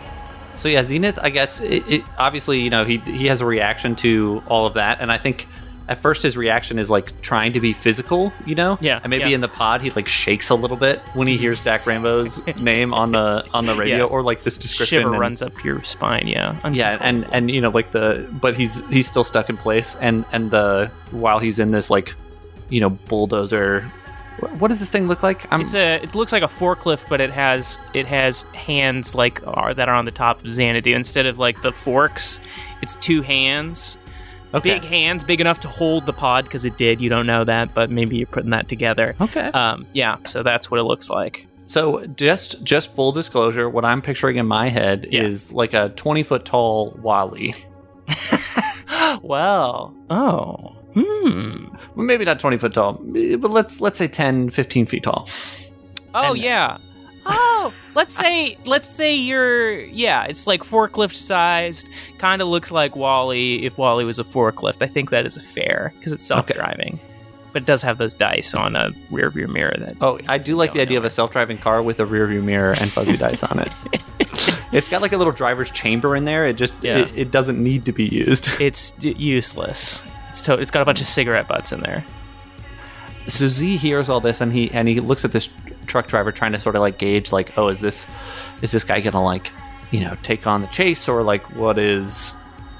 [0.55, 1.19] so yeah, Zenith.
[1.21, 4.73] I guess it, it obviously you know he he has a reaction to all of
[4.73, 5.47] that, and I think
[5.89, 8.77] at first his reaction is like trying to be physical, you know.
[8.81, 9.35] Yeah, And maybe yeah.
[9.35, 11.41] in the pod he like shakes a little bit when he mm-hmm.
[11.41, 14.03] hears Dak Rambo's name on the on the radio Yeah.
[14.03, 15.01] or like this description.
[15.01, 16.27] Shiver and- runs up your spine.
[16.27, 16.55] Yeah.
[16.71, 20.25] Yeah, and and you know like the but he's he's still stuck in place, and
[20.31, 22.13] and the while he's in this like
[22.69, 23.89] you know bulldozer.
[24.59, 25.51] What does this thing look like?
[25.51, 25.95] I'm It's a.
[25.95, 29.95] It looks like a forklift, but it has it has hands like are that are
[29.95, 32.39] on the top of Xanadu instead of like the forks.
[32.83, 33.97] It's two hands,
[34.53, 34.73] okay.
[34.79, 36.99] big hands, big enough to hold the pod because it did.
[37.01, 39.15] You don't know that, but maybe you're putting that together.
[39.21, 39.47] Okay.
[39.47, 40.17] Um, yeah.
[40.27, 41.47] So that's what it looks like.
[41.65, 45.23] So just just full disclosure, what I'm picturing in my head Yeah.
[45.23, 47.53] is like a 20 foot tall WALL-E.
[49.21, 49.93] well.
[50.09, 50.75] Oh.
[50.93, 51.65] Hmm.
[51.95, 55.27] Well, maybe not 20 foot tall, but let's let's say 10, 15 feet tall.
[56.15, 56.77] Oh And- yeah.
[57.29, 61.89] Oh, let's say let's say you're yeah, it's like forklift sized.
[62.17, 64.81] Kind of looks like WALL-E if WALL-E was a forklift.
[64.81, 66.99] I think that is a fair because it's self-driving.
[67.53, 70.55] But it does have those dice on a rear view mirror that Oh, I do
[70.55, 72.91] like the idea know of a self driving car with a rear view mirror and
[72.91, 73.71] fuzzy dice on it.
[74.73, 76.45] It's got like a little driver's chamber in there.
[76.45, 76.97] It just Yeah.
[76.99, 78.49] it, it doesn't need to be used.
[78.59, 80.03] it's d- useless.
[80.29, 82.05] It's to- it's got a bunch of cigarette butts in there.
[83.27, 85.49] so Z hears all this and he and he looks at this
[85.87, 88.07] truck driver trying to sort of like gauge like oh is this
[88.61, 89.51] is this guy gonna like
[89.91, 92.33] you know take on the chase or like what is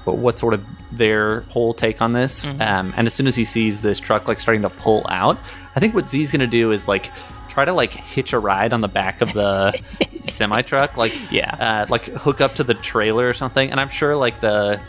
[0.04, 2.48] what, what sort of their whole take on this?
[2.60, 5.36] Um, and as soon as he sees this truck like starting to pull out
[5.76, 7.10] I think what Z's gonna do is like
[7.48, 9.72] try to like hitch a ride on the back of the
[10.20, 11.54] semi truck like Yeah.
[11.58, 13.70] uh, like hook up to the trailer or something.
[13.70, 14.80] And I'm sure like the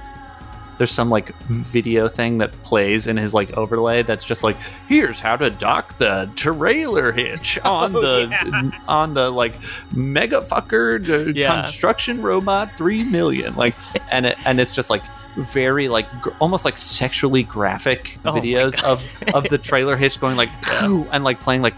[0.80, 4.56] there's some like video thing that plays in his like overlay that's just like
[4.88, 9.54] here's how to dock the trailer hitch on the on the like
[9.94, 11.62] mega fucker Yeah.
[11.62, 13.56] construction robot 3 million.
[13.56, 13.76] Like
[14.12, 15.04] and it, and it's just like
[15.38, 19.06] very like gr- almost like sexually graphic Oh videos of
[19.36, 20.50] of the trailer hitch going like
[20.82, 21.76] and like playing like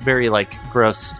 [0.00, 1.12] very like gross.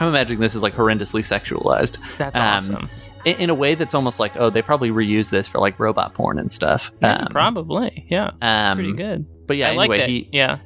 [0.00, 1.98] I'm imagining this is like horrendously sexualized.
[2.18, 2.88] That's Um, awesome.
[3.24, 6.14] In, in a way that's almost like oh they probably reuse this for like robot
[6.14, 8.06] porn and stuff Yeah, Um, probably.
[8.10, 8.30] Yeah.
[8.42, 9.26] um, Pretty good.
[9.46, 10.08] but yeah I like anyway that.
[10.08, 10.58] he yeah.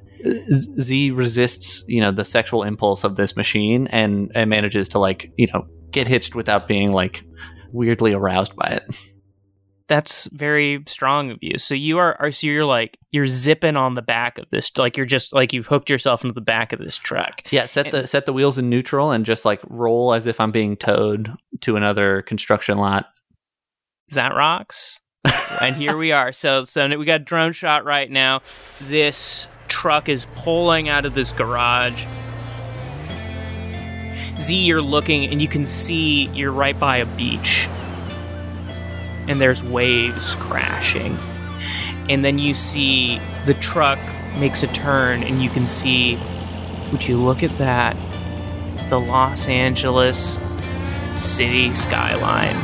[0.52, 4.98] Z Z resists you know the sexual impulse of this machine and, and manages to
[4.98, 7.24] like you know get hitched without being like
[7.72, 8.82] weirdly aroused by it
[9.87, 11.59] That's very strong of you.
[11.59, 14.97] So you are, are so you're like you're zipping on the back of this, like
[14.97, 17.43] you're just like you've hooked yourself into the back of this truck.
[17.51, 20.51] yeah set the set the wheels in neutral and just like roll as if i'm
[20.51, 21.30] being towed
[21.61, 23.07] to another construction lot
[24.12, 25.01] That rocks.
[25.61, 26.32] and here we are.
[26.32, 28.41] So so we got a drone shot right now.
[28.82, 32.05] This truck is pulling out of this garage.
[34.41, 37.68] Z, you're looking and you can see you're right by a beach.
[39.29, 41.18] And there's waves crashing.
[42.09, 43.99] And then you see the truck
[44.37, 46.18] makes a turn and you can see
[46.93, 47.97] would you look at that?
[48.91, 50.39] The Los Angeles
[51.16, 52.57] city skyline.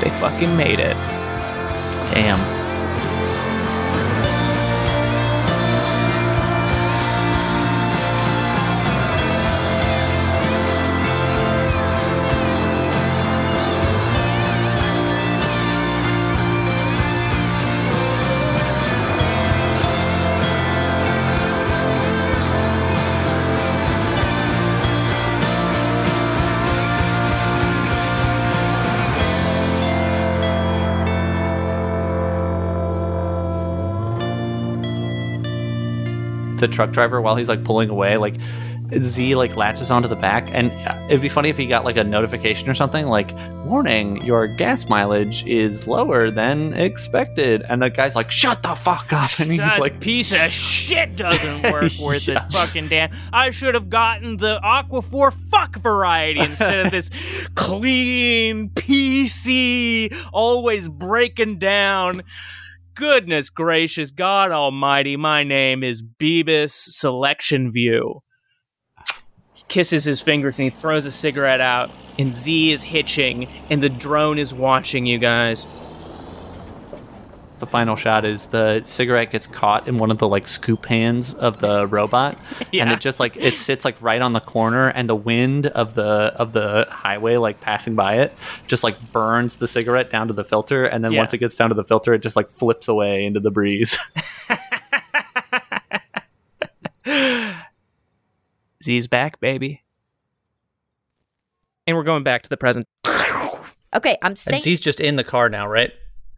[0.00, 0.96] They fucking made it.
[2.08, 2.65] damn
[36.66, 38.34] the truck driver while he's like pulling away like
[39.02, 40.70] z like latches onto the back and
[41.10, 43.32] it'd be funny if he got like a notification or something like
[43.64, 49.12] warning your gas mileage is lower than expected and the guy's like shut the fuck
[49.12, 52.46] up and he's That like piece of shit doesn't work worth Yeah.
[52.46, 53.10] it fucking damn.
[53.32, 57.10] I should have gotten the aqua Aquaphor fuck variety instead of this
[57.56, 62.22] clean PC, always breaking down.
[62.96, 65.18] Goodness gracious, God Almighty!
[65.18, 68.22] My name is Beebus Selection View.
[69.52, 71.90] He kisses his fingers and he throws a cigarette out.
[72.18, 75.66] And Z is hitching, and the drone is watching you guys.
[77.58, 81.34] The final shot is the cigarette gets caught in one of the like scoop hands
[81.34, 82.38] of the robot
[82.72, 85.94] and it just like it sits like right on the corner and the wind of
[85.94, 88.32] the of the highway like passing by it
[88.66, 91.18] just like burns the cigarette down to the filter and then Yeah.
[91.20, 93.98] once it gets down to the filter it just like flips away into the breeze
[98.82, 99.82] Z's back, baby.
[101.86, 102.86] And we're going back to the present.
[103.94, 104.60] Okay, I'm and staying.
[104.62, 105.92] Z's just in the car now right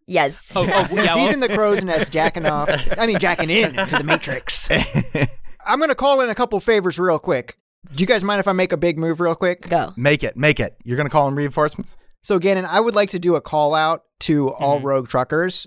[0.09, 0.53] yes.
[0.57, 2.69] Oh, oh, yeah, he's in the crow's nest jacking off.
[2.99, 4.69] I mean, jacking in to the Matrix.
[5.67, 7.59] I'm going to call in a couple favors real quick.
[7.95, 9.69] Do you guys mind if I make a big move real quick?
[9.69, 9.93] Go.
[9.97, 10.77] Make it, make it.
[10.85, 11.97] You're gonna call in reinforcements.
[12.23, 15.67] So, Gannon, I would like to do a call out to all rogue truckers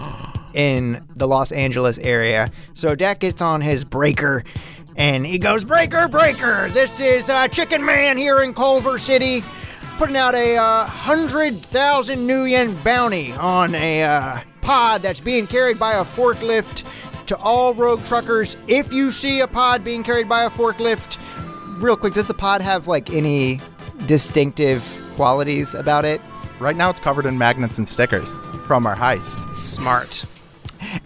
[0.54, 2.50] in the Los Angeles area.
[2.74, 4.44] So, Dak gets on his breaker
[4.96, 6.70] and he goes, Breaker, breaker.
[6.70, 9.42] This is uh, Chicken Man here in Culver City
[9.98, 15.94] putting out a uh, 100,000 nuyen bounty on a uh, pod that's being carried by
[15.94, 16.86] a forklift
[17.26, 18.56] to all rogue truckers.
[18.68, 21.18] If you see a pod being carried by a forklift,
[21.82, 23.60] real quick, does the pod have like any
[24.06, 26.20] distinctive qualities about it?
[26.60, 28.32] Right now, it's covered in magnets and stickers
[28.66, 29.52] from our heist.
[29.52, 30.24] Smart.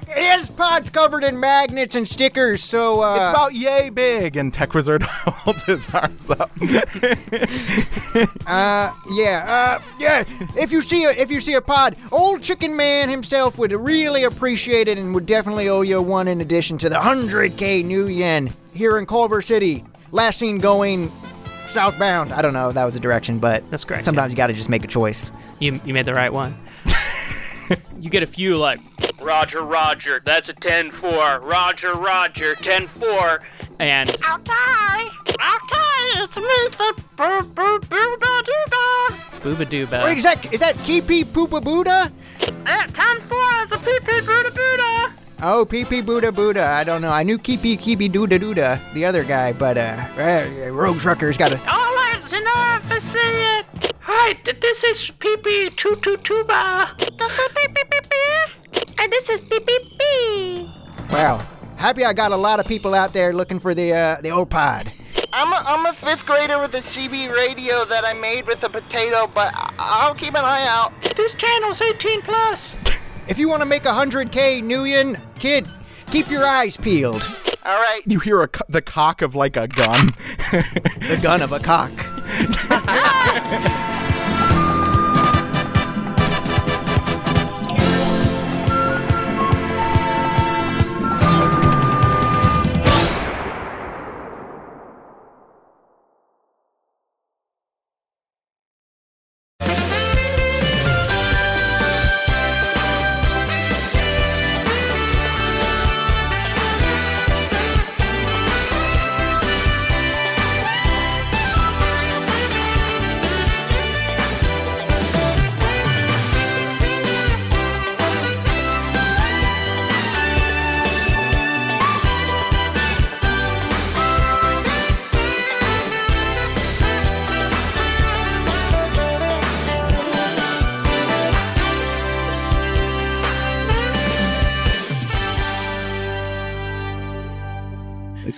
[0.09, 4.75] His pod's covered in magnets and stickers, so uh, It's about yay big, and Tech
[4.75, 6.51] Wizard holds his arms up.
[8.47, 10.25] uh, yeah, uh, yeah.
[10.57, 14.25] If you see a if you see a pod, old Chicken Man himself would really
[14.25, 18.53] appreciate it and would definitely owe you one in addition to the hundred k nuyen
[18.75, 19.85] here in Culver City.
[20.11, 21.11] Last seen going
[21.70, 22.33] southbound.
[22.33, 24.05] I don't know if that was the direction, but That's great.
[24.05, 25.33] Sometimes you got to just make a choice.
[25.59, 26.59] You, you made the right one.
[27.99, 28.81] You get a few like
[29.20, 31.41] Roger, Roger, that's a 10 4.
[31.41, 33.43] Roger, Roger, 10 4.
[33.79, 39.14] and Okay, okay, it's me, the boo boo boo da doo da.
[39.41, 40.05] booba dooba.
[40.05, 42.11] Wait, is that is that Kipi Poopa Buddha?
[42.41, 45.12] Eh, 10 4, it's a pee pee boo da boo da.
[45.45, 46.62] Oh, Pee Pee Buddha Buddha.
[46.64, 47.11] I don't know.
[47.11, 51.53] I knew Kipi Kipi Dooda Dooda, the other guy, but uh, uh Rogue Trucker's got
[51.53, 51.57] a.
[51.68, 53.91] All right, enough to see it.
[54.05, 56.94] Hi, this is pee pee two two tuba.
[56.98, 58.82] This is pee pee pee pee.
[58.98, 60.74] And this is pee pee pee.
[61.11, 61.46] Wow.
[61.76, 64.50] Happy I got a lot of people out there looking for the uh, the old
[64.50, 64.92] pod.
[65.32, 68.68] I'm a, I'm a fifth grader with a CB radio that I made with a
[68.68, 70.92] potato, but I- I'll keep an eye out.
[71.16, 72.74] This channel's 18 plus.
[73.28, 75.68] If you want to make a 100k Nuyen, kid,
[76.11, 77.22] keep your eyes peeled.
[77.64, 78.03] All right.
[78.05, 80.11] you hear a, co- the cock of like a gun.
[80.50, 81.92] The gun of a cock.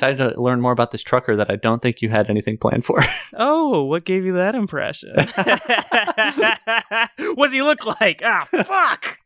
[0.05, 2.85] excited to learn more about this trucker that I don't think you had anything planned
[2.85, 3.01] for.
[3.37, 5.13] Oh, what gave you that impression?
[5.17, 8.23] what What's he look like?
[8.25, 9.19] Ah, fuck.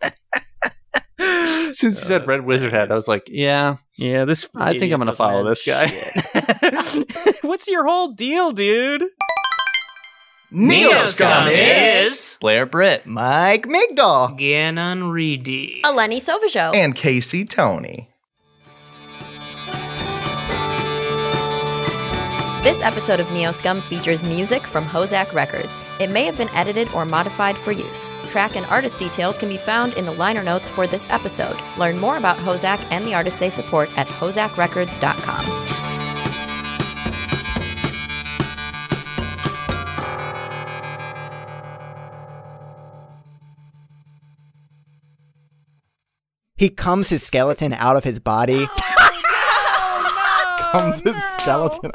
[1.18, 4.48] Since you said Red Wizard Head, I was like, yeah, Yeah, this.
[4.56, 5.88] I think I'm gonna follow this guy.
[7.42, 9.04] What's your whole deal, dude?
[10.52, 13.06] Neoscum is Blair Britt.
[13.06, 14.38] Mike Migdal.
[14.38, 15.82] Gannon Reedy.
[15.84, 16.74] Eleni Sovajo.
[16.74, 18.08] and Casey Tony.
[22.62, 25.80] This episode of Neoscum features music from HoZac Records.
[26.00, 28.12] It may have been edited or modified for use.
[28.28, 31.56] Track and artist details can be found in the liner notes for this episode.
[31.78, 35.44] Learn more about HoZac and the artists they support at hozacrecords.com.
[46.56, 48.66] He comes his skeleton out of his body.
[48.68, 51.92] Oh, no, Comes his skeleton.